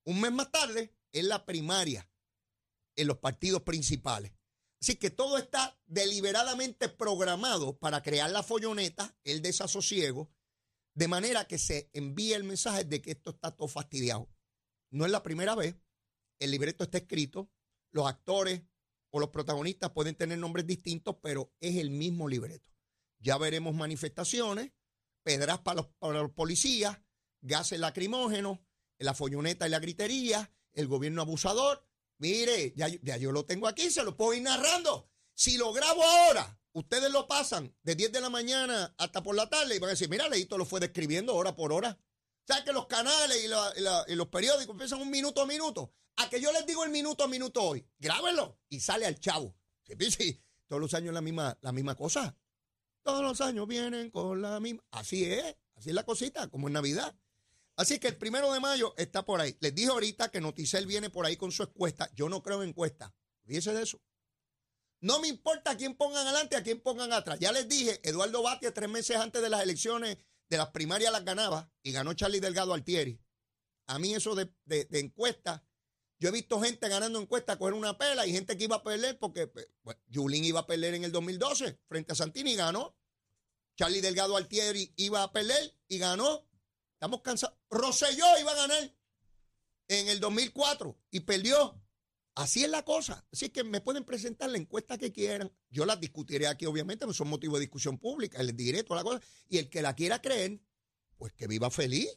Un 0.03 0.19
mes 0.19 0.33
más 0.33 0.51
tarde 0.51 0.93
es 1.13 1.23
la 1.23 1.45
primaria 1.45 2.11
en 2.97 3.07
los 3.07 3.19
partidos 3.19 3.61
principales. 3.61 4.33
Así 4.81 4.97
que 4.97 5.11
todo 5.11 5.37
está 5.37 5.79
deliberadamente 5.85 6.89
programado 6.89 7.79
para 7.79 8.03
crear 8.03 8.29
la 8.29 8.43
folloneta, 8.43 9.17
el 9.23 9.41
desasosiego, 9.41 10.29
de 10.93 11.07
manera 11.07 11.47
que 11.47 11.57
se 11.57 11.89
envíe 11.93 12.33
el 12.33 12.43
mensaje 12.43 12.83
de 12.83 13.01
que 13.01 13.11
esto 13.11 13.29
está 13.29 13.51
todo 13.55 13.69
fastidiado. 13.69 14.29
No 14.91 15.05
es 15.05 15.11
la 15.11 15.23
primera 15.23 15.55
vez, 15.55 15.77
el 16.39 16.51
libreto 16.51 16.83
está 16.83 16.97
escrito, 16.97 17.49
los 17.91 18.07
actores, 18.07 18.61
o 19.15 19.19
los 19.21 19.29
protagonistas 19.29 19.91
pueden 19.91 20.15
tener 20.15 20.37
nombres 20.37 20.67
distintos, 20.67 21.15
pero 21.21 21.49
es 21.61 21.77
el 21.77 21.89
mismo 21.89 22.27
libreto. 22.27 22.69
Ya 23.19 23.37
veremos 23.37 23.73
manifestaciones, 23.73 24.73
pedras 25.23 25.59
para 25.59 25.87
los, 26.01 26.31
policías, 26.33 26.99
gases 27.39 27.79
lacrimógenos, 27.79 28.59
la 28.97 29.13
folloneta 29.13 29.67
y 29.67 29.69
la 29.69 29.79
gritería, 29.79 30.53
el 30.73 30.89
gobierno 30.89 31.21
abusador. 31.21 31.87
Mire, 32.17 32.73
ya, 32.75 32.89
ya 32.89 33.15
yo 33.15 33.31
lo 33.31 33.45
tengo 33.45 33.69
aquí, 33.69 33.89
se 33.89 34.03
lo 34.03 34.17
puedo 34.17 34.33
ir 34.33 34.43
narrando. 34.43 35.09
Si 35.33 35.55
lo 35.55 35.71
grabo 35.71 36.03
ahora, 36.03 36.59
ustedes 36.73 37.09
lo 37.09 37.25
pasan 37.25 37.73
de 37.83 37.95
10 37.95 38.11
de 38.11 38.19
la 38.19 38.29
mañana 38.29 38.95
hasta 38.97 39.23
por 39.23 39.37
la 39.37 39.49
tarde 39.49 39.77
y 39.77 39.79
van 39.79 39.87
a 39.87 39.91
decir, 39.91 40.09
mira, 40.09 40.27
Leito 40.27 40.57
lo 40.57 40.65
fue 40.65 40.81
describiendo 40.81 41.35
hora 41.35 41.55
por 41.55 41.71
hora. 41.71 41.97
¿Sabes 42.47 42.63
que 42.63 42.73
los 42.73 42.85
canales 42.85 43.43
y, 43.43 44.15
los 44.15 44.27
periódicos 44.27 44.73
empiezan 44.73 45.01
un 45.01 45.09
minuto 45.09 45.41
a 45.41 45.47
minuto? 45.47 45.93
A 46.17 46.29
que 46.29 46.39
yo 46.39 46.51
les 46.51 46.65
digo 46.65 46.83
el 46.83 46.91
minuto 46.91 47.23
a 47.23 47.27
minuto 47.27 47.61
hoy. 47.61 47.85
Grábenlo 47.97 48.59
y 48.69 48.79
sale 48.79 49.05
al 49.05 49.19
chavo. 49.19 49.55
Todos 50.67 50.81
los 50.81 50.93
años 50.93 51.13
la 51.13 51.21
misma, 51.21 51.57
la 51.61 51.71
misma 51.71 51.95
cosa. 51.95 52.37
Todos 53.01 53.23
los 53.23 53.41
años 53.41 53.67
vienen 53.67 54.11
con 54.11 54.41
la 54.41 54.59
misma. 54.59 54.83
Así 54.91 55.25
es, 55.25 55.55
así 55.75 55.89
es 55.89 55.95
la 55.95 56.03
cosita, 56.03 56.47
como 56.47 56.67
en 56.67 56.73
Navidad. 56.73 57.15
Así 57.77 57.99
que 57.99 58.07
el 58.07 58.17
primero 58.17 58.53
de 58.53 58.59
mayo 58.59 58.93
está 58.97 59.25
por 59.25 59.41
ahí. 59.41 59.57
Les 59.59 59.73
dije 59.73 59.89
ahorita 59.89 60.29
que 60.29 60.39
Noticel 60.39 60.85
viene 60.85 61.09
por 61.09 61.25
ahí 61.25 61.35
con 61.35 61.51
su 61.51 61.63
encuesta. 61.63 62.09
Yo 62.13 62.29
no 62.29 62.41
creo 62.41 62.61
en 62.63 62.69
encuesta. 62.69 63.13
Fíjese 63.45 63.73
de 63.73 63.83
eso. 63.83 63.99
No 65.01 65.19
me 65.19 65.27
importa 65.27 65.71
a 65.71 65.77
quién 65.77 65.95
pongan 65.95 66.25
adelante, 66.25 66.55
a 66.55 66.63
quién 66.63 66.79
pongan 66.79 67.11
atrás. 67.11 67.39
Ya 67.39 67.51
les 67.51 67.67
dije, 67.67 67.99
Eduardo 68.07 68.41
Batia 68.43 68.73
tres 68.73 68.89
meses 68.89 69.17
antes 69.17 69.41
de 69.41 69.49
las 69.49 69.61
elecciones 69.61 70.17
de 70.49 70.57
las 70.57 70.69
primarias 70.69 71.11
las 71.11 71.25
ganaba 71.25 71.71
y 71.81 71.91
ganó 71.91 72.13
Charlie 72.13 72.39
Delgado 72.39 72.73
Altieri. 72.73 73.19
A 73.87 73.99
mí 73.99 74.13
eso 74.13 74.35
de, 74.35 74.51
de, 74.65 74.85
de 74.85 74.99
encuesta 74.99 75.63
yo 76.19 76.29
he 76.29 76.31
visto 76.31 76.61
gente 76.61 76.87
ganando 76.87 77.19
encuestas, 77.19 77.57
coger 77.57 77.73
una 77.73 77.97
pela 77.97 78.25
y 78.25 78.31
gente 78.31 78.57
que 78.57 78.63
iba 78.63 78.77
a 78.77 78.83
perder 78.83 79.19
porque 79.19 79.47
pues, 79.47 79.67
iba 80.07 80.59
a 80.61 80.67
perder 80.67 80.93
en 80.93 81.03
el 81.03 81.11
2012 81.11 81.79
frente 81.87 82.13
a 82.13 82.15
Santini 82.15 82.53
y 82.53 82.55
ganó. 82.55 82.95
Charlie 83.77 83.99
Delgado 83.99 84.37
Altieri 84.37 84.93
iba 84.95 85.23
a 85.23 85.31
perder 85.31 85.77
y 85.87 85.97
ganó. 85.97 86.47
Estamos 86.93 87.21
cansados. 87.21 87.57
Roselló 87.69 88.25
iba 88.39 88.53
a 88.53 88.55
ganar 88.55 88.95
en 89.89 90.07
el 90.07 90.19
2004 90.19 90.97
y 91.11 91.21
perdió. 91.21 91.81
Así 92.35 92.63
es 92.63 92.69
la 92.69 92.83
cosa. 92.83 93.25
Así 93.31 93.49
que 93.49 93.63
me 93.63 93.81
pueden 93.81 94.03
presentar 94.03 94.49
la 94.49 94.57
encuesta 94.57 94.97
que 94.97 95.11
quieran. 95.11 95.51
Yo 95.69 95.85
las 95.85 95.99
discutiré 95.99 96.47
aquí, 96.47 96.65
obviamente, 96.65 97.05
porque 97.05 97.17
son 97.17 97.29
motivo 97.29 97.55
de 97.55 97.61
discusión 97.61 97.97
pública. 97.97 98.43
Les 98.43 98.55
diré 98.55 98.83
toda 98.83 98.99
la 98.99 99.03
cosa. 99.03 99.25
Y 99.47 99.57
el 99.57 99.69
que 99.69 99.81
la 99.81 99.95
quiera 99.95 100.21
creer, 100.21 100.59
pues 101.17 101.33
que 101.33 101.47
viva 101.47 101.71
feliz. 101.71 102.09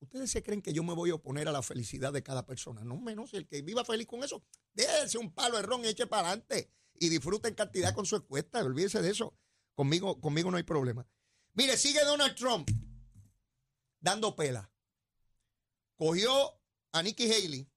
¿Ustedes 0.00 0.30
se 0.30 0.42
creen 0.42 0.62
que 0.62 0.72
yo 0.72 0.84
me 0.84 0.94
voy 0.94 1.10
a 1.10 1.14
oponer 1.14 1.48
a 1.48 1.52
la 1.52 1.62
felicidad 1.62 2.12
de 2.12 2.22
cada 2.22 2.46
persona? 2.46 2.84
No 2.84 2.96
menos 2.98 3.34
el 3.34 3.48
que 3.48 3.62
viva 3.62 3.84
feliz 3.84 4.06
con 4.06 4.22
eso, 4.22 4.44
déjese 4.72 5.18
un 5.18 5.32
palo 5.32 5.56
de 5.56 5.62
ron 5.62 5.84
y 5.84 5.88
eche 5.88 6.06
para 6.06 6.28
adelante 6.28 6.70
y 7.00 7.08
disfrute 7.08 7.48
en 7.48 7.54
cantidad 7.54 7.94
con 7.94 8.06
su 8.06 8.14
encuesta. 8.14 8.62
Olvídese 8.62 9.02
de 9.02 9.10
eso. 9.10 9.36
Conmigo, 9.74 10.20
conmigo 10.20 10.50
no 10.50 10.56
hay 10.56 10.62
problema. 10.62 11.06
Mire, 11.54 11.76
sigue 11.76 12.04
Donald 12.04 12.36
Trump 12.36 12.70
dando 14.00 14.36
pela. 14.36 14.70
Cogió 15.96 16.32
a 16.92 17.02
Nikki 17.02 17.24
Haley, 17.24 17.68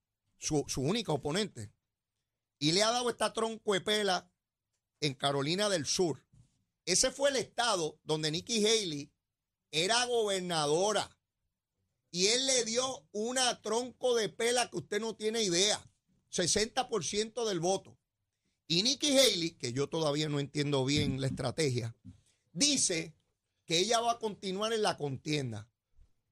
su, 0.41 0.65
única 0.77 1.13
oponente, 1.13 1.71
y 2.59 2.71
le 2.71 2.83
ha 2.83 2.91
dado 2.91 3.09
esta 3.09 3.31
tronco 3.31 3.73
de 3.73 3.81
pela 3.81 4.29
en 4.99 5.13
Carolina 5.13 5.69
del 5.69 5.85
Sur. 5.85 6.25
Ese 6.85 7.11
fue 7.11 7.29
el 7.29 7.35
estado 7.37 7.99
donde 8.03 8.31
Nikki 8.31 8.65
Haley 8.65 9.11
era 9.71 10.05
gobernadora 10.05 11.17
y 12.11 12.27
él 12.27 12.45
le 12.45 12.65
dio 12.65 13.07
una 13.11 13.61
tronco 13.61 14.15
de 14.15 14.29
pela 14.29 14.69
que 14.69 14.77
usted 14.77 14.99
no 14.99 15.15
tiene 15.15 15.43
idea. 15.43 15.79
60% 16.31 17.45
del 17.47 17.59
voto. 17.59 17.97
Y 18.67 18.83
Nikki 18.83 19.17
Haley, 19.17 19.51
que 19.51 19.73
yo 19.73 19.87
todavía 19.87 20.27
no 20.27 20.39
entiendo 20.39 20.83
bien 20.85 21.21
la 21.21 21.27
estrategia, 21.27 21.95
dice 22.51 23.15
que 23.65 23.79
ella 23.79 23.99
va 24.01 24.13
a 24.13 24.19
continuar 24.19 24.73
en 24.73 24.81
la 24.81 24.97
contienda. 24.97 25.69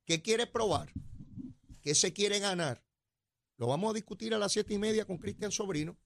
¿Qué 0.06 0.22
quiere 0.22 0.48
probar? 0.48 0.92
¿Qué 1.82 1.96
se 1.96 2.14
quiere 2.14 2.40
ganar? 2.40 2.84
Lo 3.60 3.68
vamos 3.68 3.92
a 3.92 3.94
discutir 3.94 4.34
a 4.34 4.38
las 4.38 4.54
siete 4.54 4.74
y 4.74 4.80
media 4.80 5.04
con 5.06 5.18
Cristian 5.18 5.52
Sobrino 5.52 6.00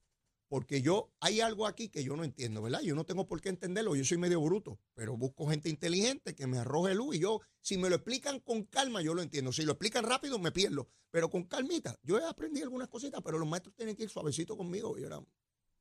porque 0.49 0.81
yo, 0.81 1.11
hay 1.19 1.39
algo 1.39 1.65
aquí 1.65 1.89
que 1.89 2.03
yo 2.03 2.15
no 2.15 2.23
entiendo, 2.23 2.61
¿verdad? 2.61 2.81
Yo 2.81 2.95
no 2.95 3.05
tengo 3.05 3.25
por 3.27 3.41
qué 3.41 3.49
entenderlo, 3.49 3.95
yo 3.95 4.03
soy 4.03 4.17
medio 4.17 4.41
bruto, 4.41 4.79
pero 4.93 5.17
busco 5.17 5.47
gente 5.47 5.69
inteligente 5.69 6.35
que 6.35 6.45
me 6.45 6.59
arroje 6.59 6.93
luz 6.93 7.15
y 7.15 7.19
yo, 7.19 7.41
si 7.59 7.77
me 7.77 7.89
lo 7.89 7.95
explican 7.95 8.39
con 8.39 8.63
calma, 8.63 9.01
yo 9.01 9.13
lo 9.13 9.21
entiendo. 9.21 9.51
Si 9.51 9.63
lo 9.63 9.71
explican 9.71 10.03
rápido, 10.03 10.37
me 10.37 10.51
pierdo, 10.51 10.89
pero 11.09 11.29
con 11.29 11.43
calmita. 11.43 11.97
Yo 12.03 12.19
he 12.19 12.25
aprendido 12.25 12.65
algunas 12.65 12.87
cositas, 12.87 13.21
pero 13.23 13.39
los 13.39 13.47
maestros 13.47 13.73
tienen 13.75 13.95
que 13.95 14.03
ir 14.03 14.09
suavecito 14.09 14.57
conmigo. 14.57 14.97
Yo 14.97 15.07
era 15.07 15.19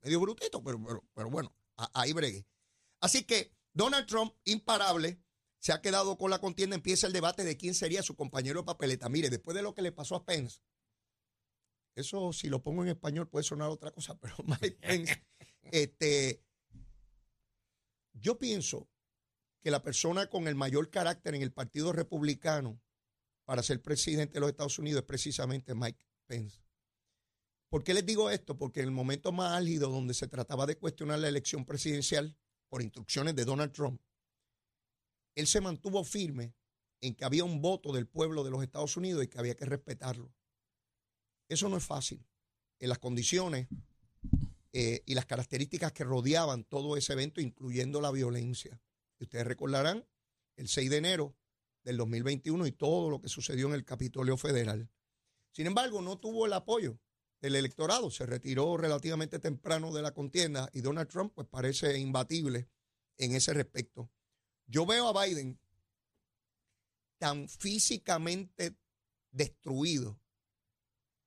medio 0.01 0.19
brutito, 0.19 0.63
pero, 0.63 0.79
pero, 1.13 1.29
bueno, 1.29 1.55
ahí 1.93 2.13
bregué. 2.13 2.47
Así 2.99 3.25
que 3.25 3.51
Donald 3.73 4.07
Trump, 4.07 4.33
imparable, 4.45 5.21
se 5.59 5.71
ha 5.71 5.81
quedado 5.81 6.17
con 6.17 6.31
la 6.31 6.39
contienda, 6.39 6.75
empieza 6.75 7.05
el 7.05 7.13
debate 7.13 7.43
de 7.43 7.57
quién 7.57 7.75
sería 7.75 8.01
su 8.01 8.15
compañero 8.15 8.61
de 8.61 8.65
papeleta. 8.65 9.07
Mire, 9.07 9.29
después 9.29 9.55
de 9.55 9.61
lo 9.61 9.75
que 9.75 9.83
le 9.83 9.91
pasó 9.91 10.15
a 10.15 10.25
Pence, 10.25 10.61
eso, 11.95 12.33
si 12.33 12.49
lo 12.49 12.61
pongo 12.61 12.83
en 12.83 12.89
español, 12.89 13.29
puede 13.29 13.43
sonar 13.43 13.69
otra 13.69 13.91
cosa, 13.91 14.17
pero 14.19 14.35
Mike 14.45 14.77
Pence, 14.81 15.23
este, 15.71 16.43
yo 18.13 18.37
pienso 18.37 18.89
que 19.61 19.71
la 19.71 19.81
persona 19.81 20.29
con 20.29 20.47
el 20.47 20.55
mayor 20.55 20.89
carácter 20.89 21.35
en 21.35 21.41
el 21.41 21.53
Partido 21.53 21.93
Republicano 21.93 22.81
para 23.45 23.63
ser 23.63 23.81
presidente 23.81 24.35
de 24.35 24.39
los 24.39 24.49
Estados 24.49 24.79
Unidos 24.79 25.01
es 25.01 25.07
precisamente 25.07 25.73
Mike 25.73 26.05
Pence. 26.25 26.61
¿Por 27.69 27.83
qué 27.83 27.93
les 27.93 28.05
digo 28.05 28.29
esto? 28.29 28.57
Porque 28.57 28.81
en 28.81 28.87
el 28.87 28.91
momento 28.91 29.31
más 29.31 29.53
álgido 29.53 29.89
donde 29.89 30.13
se 30.13 30.27
trataba 30.27 30.65
de 30.65 30.77
cuestionar 30.77 31.19
la 31.19 31.27
elección 31.27 31.65
presidencial 31.65 32.37
por 32.69 32.81
instrucciones 32.81 33.35
de 33.35 33.45
Donald 33.45 33.71
Trump, 33.71 34.01
él 35.35 35.47
se 35.47 35.61
mantuvo 35.61 36.03
firme 36.03 36.53
en 37.01 37.15
que 37.15 37.25
había 37.25 37.43
un 37.43 37.61
voto 37.61 37.91
del 37.91 38.07
pueblo 38.07 38.43
de 38.43 38.51
los 38.51 38.63
Estados 38.63 38.95
Unidos 38.95 39.23
y 39.23 39.27
que 39.27 39.39
había 39.39 39.55
que 39.55 39.65
respetarlo. 39.65 40.31
Eso 41.47 41.69
no 41.69 41.77
es 41.77 41.83
fácil. 41.83 42.25
En 42.79 42.89
las 42.89 42.99
condiciones 42.99 43.67
eh, 44.71 45.03
y 45.05 45.13
las 45.13 45.25
características 45.25 45.91
que 45.91 46.03
rodeaban 46.03 46.63
todo 46.63 46.97
ese 46.97 47.13
evento, 47.13 47.41
incluyendo 47.41 48.01
la 48.01 48.11
violencia. 48.11 48.81
Ustedes 49.19 49.45
recordarán 49.45 50.05
el 50.55 50.67
6 50.67 50.89
de 50.89 50.97
enero 50.97 51.35
del 51.83 51.97
2021 51.97 52.65
y 52.67 52.71
todo 52.71 53.09
lo 53.09 53.21
que 53.21 53.29
sucedió 53.29 53.67
en 53.67 53.75
el 53.75 53.85
Capitolio 53.85 54.37
Federal. 54.37 54.89
Sin 55.51 55.67
embargo, 55.67 56.01
no 56.01 56.17
tuvo 56.17 56.45
el 56.45 56.53
apoyo 56.53 56.99
del 57.39 57.55
electorado, 57.55 58.09
se 58.09 58.25
retiró 58.25 58.77
relativamente 58.77 59.37
temprano 59.37 59.93
de 59.93 60.01
la 60.01 60.13
contienda 60.13 60.69
y 60.73 60.81
Donald 60.81 61.09
Trump 61.09 61.33
pues 61.35 61.47
parece 61.47 61.99
imbatible 61.99 62.69
en 63.17 63.35
ese 63.35 63.53
respecto. 63.53 64.09
Yo 64.65 64.85
veo 64.85 65.07
a 65.07 65.25
Biden 65.25 65.59
tan 67.17 67.47
físicamente 67.47 68.75
destruido 69.29 70.19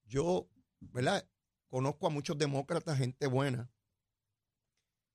yo, 0.07 0.49
¿verdad? 0.81 1.29
Conozco 1.69 2.07
a 2.07 2.11
muchos 2.11 2.39
demócratas, 2.39 2.99
gente 2.99 3.27
buena, 3.27 3.71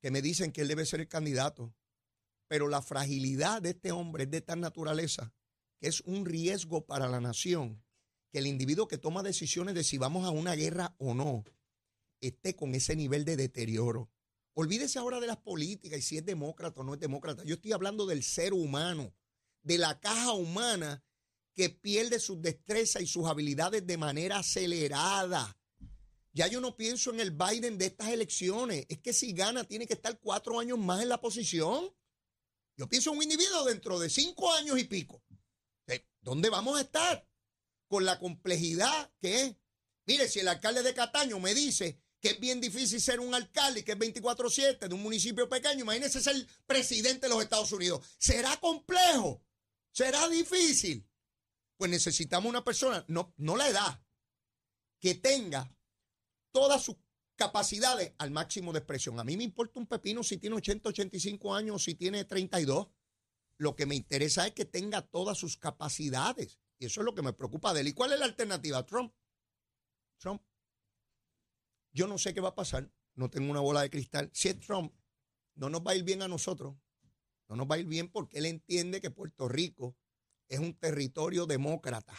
que 0.02 0.12
me 0.12 0.22
dicen 0.22 0.52
que 0.52 0.62
él 0.62 0.68
debe 0.68 0.86
ser 0.86 1.00
el 1.00 1.08
candidato, 1.08 1.74
pero 2.48 2.68
la 2.68 2.82
fragilidad 2.82 3.62
de 3.62 3.72
este 3.72 3.92
hombre 3.92 4.24
es 4.24 4.32
de 4.32 4.42
tal 4.42 4.60
naturaleza 4.60 5.34
que 5.82 5.88
es 5.88 6.02
un 6.02 6.26
riesgo 6.26 6.86
para 6.86 7.10
la 7.10 7.20
nación 7.20 7.84
que 8.32 8.40
el 8.40 8.48
individuo 8.48 8.88
que 8.88 9.00
toma 9.00 9.24
decisiones 9.24 9.74
de 9.74 9.84
si 9.84 9.98
vamos 9.98 10.26
a 10.26 10.30
una 10.30 10.54
guerra 10.56 10.96
o 11.00 11.14
no 11.14 11.44
esté 12.22 12.56
con 12.56 12.76
ese 12.76 12.96
nivel 12.96 13.26
de 13.26 13.36
deterioro. 13.36 14.10
Olvídese 14.54 15.00
ahora 15.00 15.20
de 15.20 15.28
las 15.28 15.38
políticas 15.38 16.00
y 16.00 16.02
si 16.04 16.18
es 16.18 16.26
demócrata 16.26 16.82
o 16.82 16.84
no 16.84 16.94
es 16.94 17.00
demócrata. 17.00 17.44
Yo 17.44 17.56
estoy 17.56 17.72
hablando 17.72 18.06
del 18.06 18.24
ser 18.24 18.54
humano, 18.54 19.14
de 19.64 19.80
la 19.80 20.00
caja 20.00 20.34
humana 20.34 21.04
que 21.54 21.70
pierde 21.70 22.20
sus 22.20 22.42
destrezas 22.42 23.02
y 23.02 23.08
sus 23.08 23.26
habilidades 23.28 23.86
de 23.86 23.98
manera 23.98 24.40
acelerada. 24.40 25.58
Ya 26.34 26.48
yo 26.48 26.62
no 26.62 26.78
pienso 26.78 27.12
en 27.12 27.20
el 27.20 27.32
Biden 27.32 27.78
de 27.78 27.88
estas 27.88 28.10
elecciones. 28.10 28.86
Es 28.88 29.00
que 29.00 29.12
si 29.14 29.34
gana 29.34 29.66
tiene 29.66 29.86
que 29.86 29.94
estar 29.94 30.18
cuatro 30.20 30.60
años 30.60 30.80
más 30.80 31.02
en 31.02 31.10
la 31.10 31.20
posición. 31.20 31.94
Yo 32.78 32.88
pienso 32.88 33.12
en 33.12 33.18
un 33.18 33.24
individuo 33.24 33.66
dentro 33.66 34.00
de 34.00 34.10
cinco 34.10 34.52
años 34.54 34.80
y 34.80 34.86
pico. 34.86 35.24
¿Dónde 36.22 36.50
vamos 36.50 36.78
a 36.78 36.82
estar? 36.82 37.28
Con 37.88 38.06
la 38.06 38.20
complejidad 38.20 39.12
que 39.20 39.44
es. 39.44 39.56
Mire, 40.06 40.28
si 40.30 40.40
el 40.40 40.48
alcalde 40.48 40.84
de 40.84 40.94
Cataño 40.94 41.40
me 41.40 41.54
dice 41.54 42.00
que 42.20 42.30
es 42.30 42.40
bien 42.40 42.62
difícil 42.62 43.02
ser 43.02 43.20
un 43.20 43.34
alcalde 43.34 43.84
que 43.84 43.94
es 43.94 43.98
24-7 43.98 44.88
de 44.88 44.94
un 44.94 45.02
municipio 45.02 45.50
pequeño, 45.50 45.82
imagínese 45.82 46.22
ser 46.22 46.36
presidente 46.68 47.28
de 47.28 47.30
los 47.30 47.44
Estados 47.44 47.72
Unidos. 47.72 48.06
¿Será 48.20 48.56
complejo? 48.58 49.44
¿Será 49.92 50.30
difícil? 50.30 51.06
Pues 51.82 51.90
necesitamos 51.90 52.48
una 52.48 52.64
persona, 52.64 53.04
no, 53.08 53.34
no 53.38 53.58
la 53.58 53.68
edad, 53.68 54.06
que 55.00 55.16
tenga 55.16 55.76
todas 56.52 56.84
sus 56.84 56.98
capacidades 57.36 58.14
al 58.20 58.30
máximo 58.30 58.72
de 58.72 58.78
expresión. 58.78 59.20
A 59.20 59.24
mí 59.24 59.36
me 59.36 59.46
importa 59.46 59.80
un 59.80 59.88
pepino 59.88 60.22
si 60.22 60.38
tiene 60.38 60.58
80, 60.58 60.90
85 60.90 61.56
años 61.56 61.78
o 61.78 61.80
si 61.80 61.96
tiene 61.96 62.24
32. 62.24 62.88
Lo 63.58 63.76
que 63.76 63.88
me 63.88 63.96
interesa 63.96 64.46
es 64.46 64.54
que 64.54 64.64
tenga 64.64 65.02
todas 65.02 65.40
sus 65.40 65.58
capacidades. 65.58 66.60
Y 66.78 66.86
eso 66.86 67.02
es 67.02 67.06
lo 67.06 67.16
que 67.16 67.24
me 67.24 67.34
preocupa 67.34 67.74
de 67.74 67.82
él. 67.82 67.88
¿Y 67.88 67.94
cuál 67.94 68.14
es 68.14 68.20
la 68.20 68.26
alternativa? 68.26 68.86
Trump. 68.86 69.12
Trump. 70.20 70.44
Yo 71.94 72.06
no 72.06 72.20
sé 72.20 72.36
qué 72.36 72.42
va 72.42 72.50
a 72.50 72.56
pasar. 72.56 72.92
No 73.16 73.32
tengo 73.32 73.50
una 73.50 73.60
bola 73.60 73.82
de 73.82 73.90
cristal. 73.90 74.30
Si 74.36 74.50
es 74.50 74.60
Trump, 74.60 74.94
no 75.56 75.72
nos 75.72 75.82
va 75.82 75.94
a 75.94 75.96
ir 75.96 76.04
bien 76.04 76.22
a 76.22 76.28
nosotros. 76.28 76.76
No 77.50 77.56
nos 77.56 77.66
va 77.66 77.74
a 77.74 77.80
ir 77.80 77.88
bien 77.88 78.12
porque 78.12 78.38
él 78.38 78.46
entiende 78.46 79.02
que 79.02 79.10
Puerto 79.10 79.48
Rico 79.48 79.98
es 80.52 80.60
un 80.60 80.74
territorio 80.74 81.46
demócrata. 81.46 82.14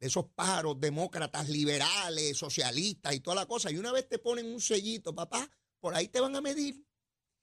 De 0.00 0.08
esos 0.08 0.24
pájaros 0.34 0.80
demócratas, 0.80 1.48
liberales, 1.48 2.36
socialistas 2.36 3.14
y 3.14 3.20
toda 3.20 3.36
la 3.36 3.46
cosa. 3.46 3.70
Y 3.70 3.76
una 3.76 3.92
vez 3.92 4.08
te 4.08 4.18
ponen 4.18 4.46
un 4.46 4.60
sellito, 4.60 5.14
papá, 5.14 5.48
por 5.78 5.94
ahí 5.94 6.08
te 6.08 6.18
van 6.18 6.34
a 6.34 6.40
medir. 6.40 6.84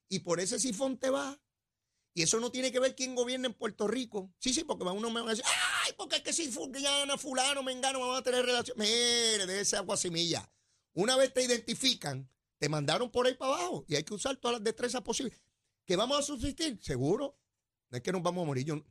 Y 0.09 0.19
por 0.19 0.39
ese 0.39 0.59
sifón 0.59 0.97
te 0.97 1.11
va. 1.11 1.39
Y 2.15 2.23
eso 2.23 2.39
no 2.39 2.51
tiene 2.51 2.71
que 2.71 2.79
ver 2.79 2.95
quién 2.95 3.13
gobierna 3.13 3.47
en 3.47 3.53
Puerto 3.53 3.87
Rico. 3.87 4.33
Sí, 4.39 4.51
sí, 4.51 4.63
porque 4.63 4.83
uno 4.83 5.11
me 5.11 5.21
va 5.21 5.27
a 5.27 5.29
decir, 5.29 5.45
ay, 5.85 5.93
porque 5.95 6.17
es 6.17 6.21
que 6.23 6.33
si 6.33 6.49
fulano, 6.49 7.17
fulano, 7.17 7.61
me 7.61 7.71
engano, 7.71 7.99
vamos 7.99 8.19
a 8.19 8.23
tener 8.23 8.43
relación. 8.43 8.77
Mire, 8.79 9.45
de 9.45 9.61
ese 9.61 9.77
agua 9.77 9.95
semilla. 9.95 10.51
Una 10.93 11.15
vez 11.15 11.31
te 11.31 11.43
identifican, 11.43 12.27
te 12.57 12.67
mandaron 12.67 13.11
por 13.11 13.27
ahí 13.27 13.35
para 13.35 13.53
abajo 13.53 13.85
y 13.87 13.95
hay 13.95 14.03
que 14.03 14.15
usar 14.15 14.35
todas 14.37 14.57
las 14.57 14.63
destrezas 14.63 15.01
posibles. 15.01 15.39
¿Que 15.85 15.95
vamos 15.95 16.17
a 16.17 16.23
subsistir? 16.23 16.79
Seguro. 16.81 17.39
No 17.89 17.97
es 17.97 18.03
que 18.03 18.11
nos 18.11 18.23
vamos 18.23 18.41
a 18.41 18.47
morir. 18.47 18.65
Yo, 18.65 18.83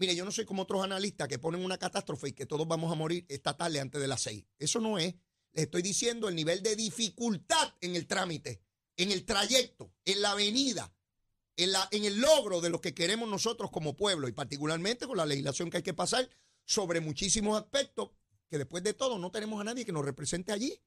mire, 0.00 0.16
yo 0.16 0.24
no 0.24 0.32
soy 0.32 0.44
como 0.44 0.62
otros 0.62 0.82
analistas 0.82 1.28
que 1.28 1.38
ponen 1.38 1.64
una 1.64 1.78
catástrofe 1.78 2.30
y 2.30 2.32
que 2.32 2.46
todos 2.46 2.66
vamos 2.66 2.90
a 2.90 2.96
morir 2.96 3.24
esta 3.28 3.56
tarde 3.56 3.78
antes 3.78 4.00
de 4.00 4.08
las 4.08 4.22
seis. 4.22 4.44
Eso 4.58 4.80
no 4.80 4.98
es. 4.98 5.14
Les 5.52 5.64
estoy 5.64 5.82
diciendo 5.82 6.28
el 6.28 6.34
nivel 6.34 6.62
de 6.62 6.74
dificultad 6.74 7.74
en 7.80 7.94
el 7.94 8.08
trámite, 8.08 8.62
en 8.96 9.12
el 9.12 9.24
trayecto, 9.24 9.92
en 10.04 10.22
la 10.22 10.32
avenida 10.32 10.92
en, 11.64 12.04
el 12.04 12.20
logro 12.20 12.60
de 12.60 12.70
lo 12.70 12.80
que 12.80 12.94
queremos 12.94 13.28
nosotros 13.28 13.70
como 13.70 13.96
pueblo 13.96 14.28
y 14.28 14.32
particularmente 14.32 15.06
con 15.06 15.16
la 15.16 15.26
legislación 15.26 15.70
que 15.70 15.78
hay 15.78 15.82
que 15.82 15.94
pasar 15.94 16.28
sobre 16.64 17.00
muchísimos 17.00 17.60
aspectos 17.60 18.10
que 18.48 18.58
después 18.58 18.82
de 18.82 18.94
todo 18.94 19.18
no 19.18 19.30
tenemos 19.30 19.60
a 19.60 19.64
nadie 19.64 19.84
que 19.84 19.92
nos 19.92 20.04
represente 20.04 20.52
allí. 20.52 20.80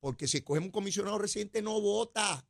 Porque 0.00 0.28
si 0.28 0.38
escogemos 0.38 0.68
un 0.68 0.72
comisionado 0.72 1.18
residente 1.18 1.62
no 1.62 1.80
vota. 1.80 2.46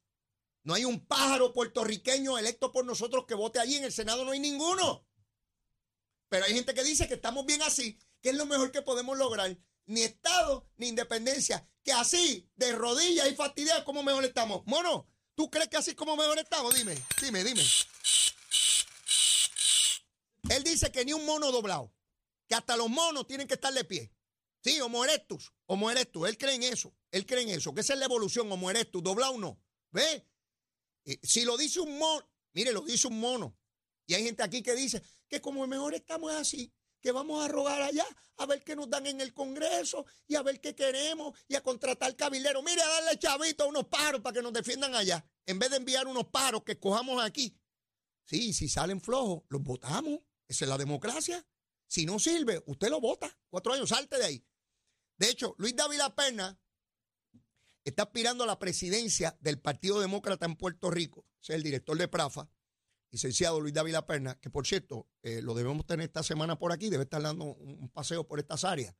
No 0.64 0.74
hay 0.74 0.84
un 0.84 1.06
pájaro 1.06 1.52
puertorriqueño 1.52 2.38
electo 2.38 2.72
por 2.72 2.84
nosotros 2.84 3.26
que 3.26 3.34
vote 3.34 3.60
allí. 3.60 3.76
En 3.76 3.84
el 3.84 3.92
Senado 3.92 4.24
no 4.24 4.32
hay 4.32 4.40
ninguno. 4.40 5.06
Pero 6.28 6.44
hay 6.44 6.54
gente 6.54 6.74
que 6.74 6.84
dice 6.84 7.08
que 7.08 7.14
estamos 7.14 7.46
bien 7.46 7.62
así, 7.62 7.98
que 8.20 8.30
es 8.30 8.36
lo 8.36 8.46
mejor 8.46 8.72
que 8.72 8.82
podemos 8.82 9.16
lograr. 9.16 9.56
Ni 9.86 10.02
Estado 10.02 10.68
ni 10.76 10.88
independencia. 10.88 11.68
Que 11.82 11.92
así, 11.92 12.50
de 12.56 12.72
rodillas 12.72 13.30
y 13.30 13.34
fastidiados, 13.34 13.84
¿cómo 13.84 14.02
mejor 14.02 14.24
estamos? 14.24 14.62
Mono, 14.66 15.06
¿Tú 15.34 15.50
crees 15.50 15.68
que 15.68 15.76
así 15.76 15.94
como 15.94 16.16
mejor 16.16 16.38
estamos? 16.38 16.74
Dime, 16.74 16.96
dime, 17.20 17.42
dime. 17.42 17.62
Él 20.50 20.62
dice 20.62 20.92
que 20.92 21.04
ni 21.04 21.12
un 21.12 21.26
mono 21.26 21.50
doblado, 21.50 21.92
que 22.48 22.54
hasta 22.54 22.76
los 22.76 22.88
monos 22.88 23.26
tienen 23.26 23.48
que 23.48 23.54
estar 23.54 23.72
de 23.72 23.84
pie. 23.84 24.12
Sí, 24.62 24.80
homo 24.80 25.04
erectus, 25.04 25.52
homo 25.66 25.90
erectus. 25.90 26.28
Él 26.28 26.38
cree 26.38 26.54
en 26.54 26.62
eso, 26.62 26.94
él 27.10 27.26
cree 27.26 27.42
en 27.42 27.50
eso, 27.50 27.74
que 27.74 27.80
esa 27.80 27.94
es 27.94 27.98
la 27.98 28.04
evolución, 28.04 28.50
homo 28.50 28.70
erectus, 28.70 29.02
doblado 29.02 29.38
no. 29.38 29.60
¿Ve? 29.90 30.26
si 31.22 31.44
lo 31.44 31.58
dice 31.58 31.80
un 31.80 31.98
mono, 31.98 32.26
mire, 32.52 32.72
lo 32.72 32.82
dice 32.82 33.08
un 33.08 33.18
mono. 33.18 33.58
Y 34.06 34.14
hay 34.14 34.24
gente 34.24 34.42
aquí 34.42 34.62
que 34.62 34.74
dice 34.74 35.02
que 35.28 35.40
como 35.40 35.66
mejor 35.66 35.94
estamos 35.94 36.32
así 36.32 36.72
que 37.04 37.12
vamos 37.12 37.44
a 37.44 37.48
rogar 37.48 37.82
allá 37.82 38.06
a 38.38 38.46
ver 38.46 38.64
qué 38.64 38.74
nos 38.74 38.88
dan 38.88 39.06
en 39.06 39.20
el 39.20 39.34
Congreso 39.34 40.06
y 40.26 40.36
a 40.36 40.42
ver 40.42 40.58
qué 40.58 40.74
queremos 40.74 41.38
y 41.46 41.54
a 41.54 41.62
contratar 41.62 42.16
cabildero. 42.16 42.62
Mire, 42.62 42.80
a 42.80 42.88
darle 42.88 43.18
chavito 43.18 43.64
a 43.64 43.66
unos 43.66 43.88
paros 43.88 44.22
para 44.22 44.32
que 44.32 44.40
nos 44.40 44.54
defiendan 44.54 44.94
allá, 44.94 45.22
en 45.44 45.58
vez 45.58 45.68
de 45.68 45.76
enviar 45.76 46.06
unos 46.06 46.28
paros 46.28 46.64
que 46.64 46.72
escojamos 46.72 47.22
aquí. 47.22 47.60
Sí, 48.24 48.54
si 48.54 48.70
salen 48.70 49.02
flojos, 49.02 49.42
los 49.50 49.62
votamos. 49.62 50.20
Esa 50.48 50.64
es 50.64 50.68
la 50.70 50.78
democracia. 50.78 51.46
Si 51.86 52.06
no 52.06 52.18
sirve, 52.18 52.62
usted 52.66 52.88
lo 52.88 53.02
vota. 53.02 53.38
Cuatro 53.50 53.74
años, 53.74 53.90
salte 53.90 54.16
de 54.16 54.24
ahí. 54.24 54.46
De 55.18 55.28
hecho, 55.28 55.54
Luis 55.58 55.76
Dávila 55.76 56.14
Pena 56.14 56.58
está 57.84 58.04
aspirando 58.04 58.44
a 58.44 58.46
la 58.46 58.58
presidencia 58.58 59.36
del 59.40 59.60
Partido 59.60 60.00
Demócrata 60.00 60.46
en 60.46 60.56
Puerto 60.56 60.90
Rico. 60.90 61.26
Es 61.42 61.50
el 61.50 61.62
director 61.62 61.98
de 61.98 62.08
Prafa 62.08 62.48
licenciado 63.14 63.60
Luis 63.60 63.72
Dávila 63.72 64.04
Perna, 64.04 64.34
que 64.40 64.50
por 64.50 64.66
cierto, 64.66 65.06
eh, 65.22 65.40
lo 65.40 65.54
debemos 65.54 65.86
tener 65.86 66.06
esta 66.06 66.24
semana 66.24 66.58
por 66.58 66.72
aquí, 66.72 66.90
debe 66.90 67.04
estar 67.04 67.22
dando 67.22 67.44
un, 67.44 67.88
paseo 67.88 68.26
por 68.26 68.40
estas 68.40 68.64
áreas. 68.64 68.92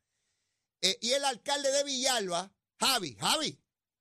Eh, 0.81 0.96
y 1.00 1.11
el 1.11 1.24
alcalde 1.24 1.72
de 1.72 1.83
Villalba, 1.83 2.55
Javi, 2.79 3.16
Javi, 3.16 3.61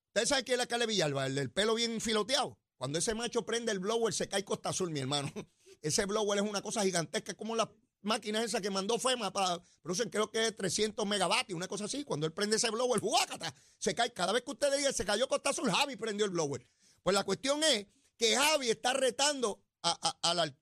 ¿usted 0.09 0.27
sabe 0.27 0.43
quién 0.43 0.53
es 0.53 0.57
el 0.57 0.61
alcalde 0.61 0.85
de 0.85 0.91
Villalba? 0.91 1.25
El 1.25 1.33
del 1.33 1.49
pelo 1.49 1.73
bien 1.73 1.99
filoteado. 1.99 2.59
Cuando 2.77 2.99
ese 2.99 3.15
macho 3.15 3.43
prende 3.43 3.71
el 3.71 3.79
blower, 3.79 4.13
se 4.13 4.29
cae 4.29 4.45
Costa 4.45 4.69
Azul, 4.69 4.91
mi 4.91 4.99
hermano. 4.99 5.31
Ese 5.81 6.05
blower 6.05 6.37
es 6.37 6.47
una 6.47 6.61
cosa 6.61 6.83
gigantesca, 6.83 7.31
es 7.31 7.37
como 7.37 7.57
la 7.57 7.69
máquina 8.03 8.41
esa 8.41 8.61
que 8.61 8.69
mandó 8.69 8.97
FEMA 8.99 9.33
para, 9.33 9.61
producen 9.81 10.09
creo 10.09 10.31
que 10.31 10.47
es 10.47 10.55
300 10.55 11.05
megavatios, 11.05 11.57
una 11.57 11.67
cosa 11.67 11.85
así. 11.85 12.05
Cuando 12.05 12.25
él 12.25 12.33
prende 12.33 12.55
ese 12.55 12.69
blower, 12.69 13.01
¡juácata! 13.01 13.53
Se 13.79 13.95
cae. 13.95 14.13
Cada 14.13 14.31
vez 14.31 14.43
que 14.43 14.51
usted 14.51 14.77
diga, 14.77 14.93
se 14.93 15.03
cayó 15.03 15.27
Costa 15.27 15.49
Azul, 15.49 15.71
Javi 15.71 15.97
prendió 15.97 16.25
el 16.25 16.31
blower. 16.31 16.65
Pues 17.01 17.15
la 17.15 17.23
cuestión 17.23 17.63
es 17.63 17.87
que 18.17 18.35
Javi 18.35 18.69
está 18.69 18.93
retando 18.93 19.62
a, 19.83 20.17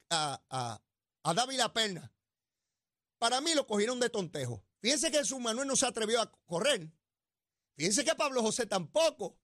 a, 0.09 0.81
a, 1.23 1.33
Dávila 1.33 1.73
Perna. 1.73 2.13
Para 3.19 3.39
mí 3.39 3.53
lo 3.53 3.67
cogieron 3.67 3.99
de 3.99 4.09
tontejo. 4.09 4.65
Fíjense 4.81 5.11
que 5.11 5.23
su 5.23 5.39
Manuel 5.39 5.67
no 5.67 5.75
se 5.75 5.85
atrevió 5.85 6.21
a 6.21 6.31
correr. 6.45 6.91
Fíjense 7.77 8.03
que 8.03 8.15
Pablo 8.15 8.41
José 8.41 8.65
tampoco. 8.65 9.39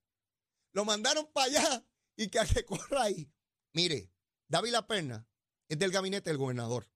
Lo 0.72 0.84
mandaron 0.84 1.30
para 1.32 1.46
allá 1.46 1.86
y 2.16 2.28
que 2.28 2.40
a 2.40 2.46
que 2.46 2.64
corra 2.64 3.04
ahí. 3.04 3.32
Mire, 3.72 4.12
Dávila 4.48 4.86
Perna 4.86 5.26
es 5.68 5.78
del 5.78 5.92
gabinete 5.92 6.30
del 6.30 6.38
gobernador. 6.38 6.90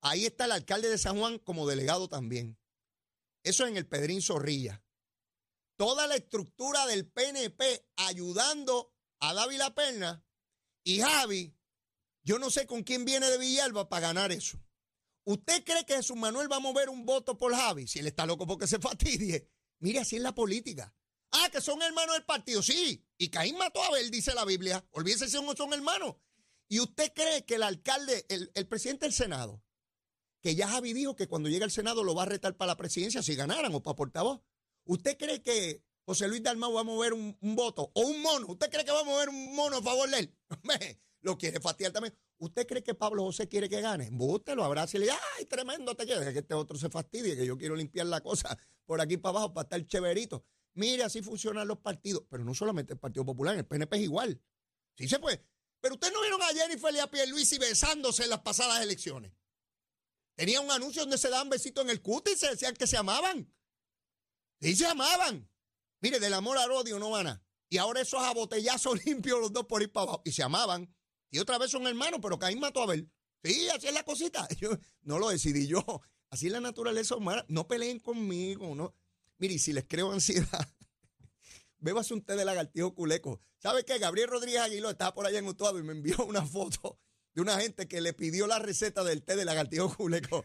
Ahí 0.00 0.26
está 0.26 0.46
el 0.46 0.52
alcalde 0.52 0.88
de 0.88 0.98
San 0.98 1.18
Juan 1.18 1.38
como 1.38 1.68
delegado 1.68 2.08
también. 2.08 2.58
Eso 3.44 3.66
en 3.66 3.76
el 3.76 3.86
Pedrín 3.86 4.20
Zorrilla. 4.20 4.82
Toda 5.76 6.06
la 6.06 6.16
estructura 6.16 6.86
del 6.86 7.08
PNP 7.08 7.86
ayudando 7.96 8.92
a 9.20 9.32
Dávila 9.34 9.74
Perna 9.74 10.24
y 10.84 11.00
Javi, 11.00 11.54
yo 12.24 12.38
no 12.38 12.50
sé 12.50 12.66
con 12.66 12.82
quién 12.82 13.04
viene 13.04 13.28
de 13.28 13.38
Villalba 13.38 13.88
para 13.88 14.08
ganar 14.08 14.32
eso. 14.32 14.58
¿Usted 15.24 15.64
cree 15.64 15.84
que 15.84 15.96
Jesús 15.96 16.16
Manuel 16.16 16.50
va 16.50 16.56
a 16.56 16.60
mover 16.60 16.88
un 16.88 17.06
voto 17.06 17.38
por 17.38 17.54
Javi? 17.54 17.86
Si 17.86 17.98
él 17.98 18.06
está 18.06 18.26
loco 18.26 18.46
porque 18.46 18.66
se 18.66 18.78
fastidie. 18.80 19.48
Mire, 19.78 20.00
así 20.00 20.16
es 20.16 20.22
la 20.22 20.34
política. 20.34 20.94
Ah, 21.32 21.48
que 21.50 21.60
son 21.60 21.80
hermanos 21.82 22.14
del 22.14 22.24
partido. 22.24 22.62
Sí. 22.62 23.04
Y 23.16 23.28
Caín 23.30 23.56
mató 23.56 23.82
a 23.82 23.86
Abel, 23.88 24.10
dice 24.10 24.34
la 24.34 24.44
Biblia. 24.44 24.84
Olvídese 24.90 25.26
si 25.26 25.32
son 25.32 25.72
hermanos. 25.72 26.16
¿Y 26.68 26.80
usted 26.80 27.12
cree 27.14 27.44
que 27.44 27.56
el 27.56 27.62
alcalde, 27.62 28.26
el, 28.28 28.66
presidente 28.66 29.06
del 29.06 29.12
Senado, 29.12 29.62
que 30.40 30.54
ya 30.54 30.68
Javi 30.68 30.92
dijo 30.92 31.14
que 31.14 31.28
cuando 31.28 31.48
llegue 31.48 31.64
al 31.64 31.70
Senado 31.70 32.02
lo 32.02 32.14
va 32.14 32.22
a 32.22 32.26
retar 32.26 32.56
para 32.56 32.72
la 32.72 32.76
presidencia 32.76 33.22
si 33.22 33.34
ganaran 33.34 33.74
o 33.74 33.82
para 33.82 33.96
portavoz? 33.96 34.40
¿Usted 34.84 35.18
cree 35.18 35.42
que 35.42 35.84
José 36.12 36.28
Luis 36.28 36.42
Dalmau 36.42 36.74
va 36.74 36.82
a 36.82 36.84
mover 36.84 37.14
un, 37.14 37.34
voto 37.40 37.90
o 37.94 38.00
un 38.02 38.20
mono. 38.20 38.46
¿Usted 38.48 38.70
cree 38.70 38.84
que 38.84 38.92
va 38.92 39.00
a 39.00 39.04
mover 39.04 39.30
un 39.30 39.54
mono 39.54 39.78
a 39.78 39.82
favor 39.82 40.10
de 40.10 40.18
él? 40.18 40.36
lo 41.22 41.38
quiere 41.38 41.58
fastidiar 41.58 41.90
también. 41.90 42.14
¿Usted 42.36 42.66
cree 42.66 42.82
que 42.82 42.92
Pablo 42.92 43.22
José 43.22 43.48
quiere 43.48 43.66
que 43.66 43.80
gane? 43.80 44.10
Bústelo, 44.12 44.62
abrace 44.62 44.98
y 44.98 45.00
le 45.00 45.06
diga, 45.06 45.18
ay, 45.38 45.46
tremendo, 45.46 45.94
te 45.94 46.04
quiere 46.04 46.30
que 46.34 46.40
este 46.40 46.52
otro 46.52 46.76
se 46.76 46.90
fastidie, 46.90 47.34
que 47.34 47.46
yo 47.46 47.56
quiero 47.56 47.74
limpiar 47.76 48.08
la 48.08 48.20
cosa 48.20 48.58
por 48.84 49.00
aquí 49.00 49.16
para 49.16 49.38
abajo 49.38 49.54
para 49.54 49.64
estar 49.64 49.86
chéverito. 49.86 50.44
Mire, 50.74 51.02
así 51.02 51.22
funcionan 51.22 51.66
los 51.66 51.78
partidos, 51.78 52.24
pero 52.28 52.44
no 52.44 52.52
solamente 52.52 52.92
el 52.92 52.98
Partido 52.98 53.24
Popular, 53.24 53.56
el 53.56 53.64
PNP 53.64 53.96
es 53.96 54.02
igual. 54.02 54.38
Sí 54.98 55.08
se 55.08 55.18
puede. 55.18 55.42
Pero 55.80 55.94
ustedes 55.94 56.12
no 56.12 56.20
vieron 56.20 56.42
a 56.42 56.48
Jennifer 56.48 56.94
y 56.94 56.98
a 56.98 57.10
Pierluisi 57.10 57.56
besándose 57.56 58.24
en 58.24 58.30
las 58.30 58.40
pasadas 58.40 58.82
elecciones. 58.82 59.32
Tenía 60.34 60.60
un 60.60 60.70
anuncio 60.70 61.02
donde 61.02 61.16
se 61.16 61.30
daban 61.30 61.48
besitos 61.48 61.82
en 61.84 61.90
el 61.90 62.02
cutis 62.02 62.34
y 62.34 62.36
se 62.36 62.50
decían 62.50 62.74
que 62.74 62.86
se 62.86 62.98
amaban. 62.98 63.50
Y 64.60 64.76
se 64.76 64.86
amaban. 64.86 65.51
Mire, 66.02 66.18
del 66.18 66.34
amor 66.34 66.58
al 66.58 66.70
odio 66.72 66.98
no 66.98 67.10
van 67.10 67.28
a. 67.28 67.42
Y 67.70 67.78
ahora 67.78 68.02
esos 68.02 68.22
a 68.22 68.34
botellazo 68.34 68.94
limpio 69.06 69.38
los 69.38 69.52
dos 69.52 69.64
por 69.64 69.80
ir 69.80 69.90
para 69.90 70.04
abajo. 70.04 70.22
Y 70.26 70.32
se 70.32 70.42
amaban. 70.42 70.94
Y 71.30 71.38
otra 71.38 71.56
vez 71.56 71.70
son 71.70 71.86
hermanos, 71.86 72.20
pero 72.20 72.38
Caín 72.38 72.60
mató 72.60 72.82
a 72.82 72.86
ver. 72.86 73.06
Sí, 73.42 73.68
así 73.70 73.86
es 73.86 73.94
la 73.94 74.04
cosita. 74.04 74.46
Yo 74.60 74.70
no 75.02 75.18
lo 75.18 75.30
decidí 75.30 75.66
yo. 75.66 75.84
Así 76.28 76.46
es 76.46 76.52
la 76.52 76.60
naturaleza 76.60 77.16
humana. 77.16 77.44
No 77.48 77.66
peleen 77.66 77.98
conmigo. 77.98 78.74
No. 78.74 78.94
Mire, 79.38 79.58
si 79.58 79.72
les 79.72 79.84
creo 79.84 80.12
ansiedad, 80.12 80.68
bébase 81.78 82.14
un 82.14 82.22
té 82.22 82.36
de 82.36 82.44
lagartijo 82.44 82.94
culeco. 82.94 83.40
¿Sabe 83.58 83.84
qué? 83.84 83.98
Gabriel 83.98 84.28
Rodríguez 84.28 84.60
Aguiló 84.60 84.90
estaba 84.90 85.14
por 85.14 85.26
allá 85.26 85.38
en 85.38 85.46
Utuado 85.46 85.78
y 85.78 85.82
me 85.82 85.92
envió 85.92 86.24
una 86.24 86.44
foto 86.44 86.98
de 87.34 87.42
una 87.42 87.60
gente 87.60 87.88
que 87.88 88.00
le 88.00 88.12
pidió 88.12 88.46
la 88.46 88.58
receta 88.58 89.04
del 89.04 89.22
té 89.22 89.36
de 89.36 89.44
lagartijo 89.44 89.96
culeco. 89.96 90.44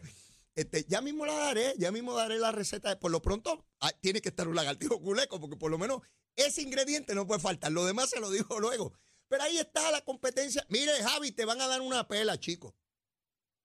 Este, 0.58 0.84
ya 0.88 1.00
mismo 1.00 1.24
la 1.24 1.34
daré, 1.34 1.74
ya 1.78 1.92
mismo 1.92 2.14
daré 2.14 2.36
la 2.36 2.50
receta. 2.50 2.98
Por 2.98 3.12
lo 3.12 3.22
pronto, 3.22 3.64
ah, 3.78 3.92
tiene 4.00 4.20
que 4.20 4.30
estar 4.30 4.48
un 4.48 4.56
lagartijo 4.56 5.00
culeco, 5.00 5.38
porque 5.38 5.56
por 5.56 5.70
lo 5.70 5.78
menos 5.78 6.02
ese 6.34 6.62
ingrediente 6.62 7.14
no 7.14 7.28
puede 7.28 7.38
faltar. 7.38 7.70
Lo 7.70 7.84
demás 7.86 8.10
se 8.10 8.18
lo 8.18 8.28
dijo 8.28 8.58
luego. 8.58 8.92
Pero 9.28 9.44
ahí 9.44 9.56
está 9.56 9.88
la 9.92 10.00
competencia. 10.00 10.66
Mire, 10.68 11.00
Javi, 11.00 11.30
te 11.30 11.44
van 11.44 11.60
a 11.60 11.68
dar 11.68 11.80
una 11.80 12.08
pela, 12.08 12.40
chico. 12.40 12.74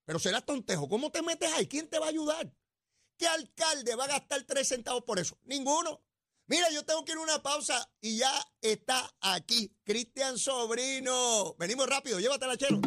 Pero 0.04 0.20
será 0.20 0.40
tontejo. 0.40 0.88
¿Cómo 0.88 1.10
te 1.10 1.20
metes 1.22 1.52
ahí? 1.54 1.66
¿Quién 1.66 1.90
te 1.90 1.98
va 1.98 2.06
a 2.06 2.10
ayudar? 2.10 2.54
¿Qué 3.18 3.26
alcalde 3.26 3.96
va 3.96 4.04
a 4.04 4.08
gastar 4.08 4.44
tres 4.44 4.68
centavos 4.68 5.02
por 5.02 5.18
eso? 5.18 5.36
Ninguno. 5.42 6.00
Mira, 6.46 6.70
yo 6.70 6.84
tengo 6.84 7.04
que 7.04 7.10
ir 7.10 7.18
a 7.18 7.22
una 7.22 7.42
pausa 7.42 7.90
y 8.00 8.18
ya 8.18 8.32
está 8.60 9.12
aquí 9.20 9.76
Cristian 9.82 10.38
Sobrino. 10.38 11.56
Venimos 11.58 11.88
rápido, 11.88 12.20
llévatela, 12.20 12.56
chelo. 12.56 12.80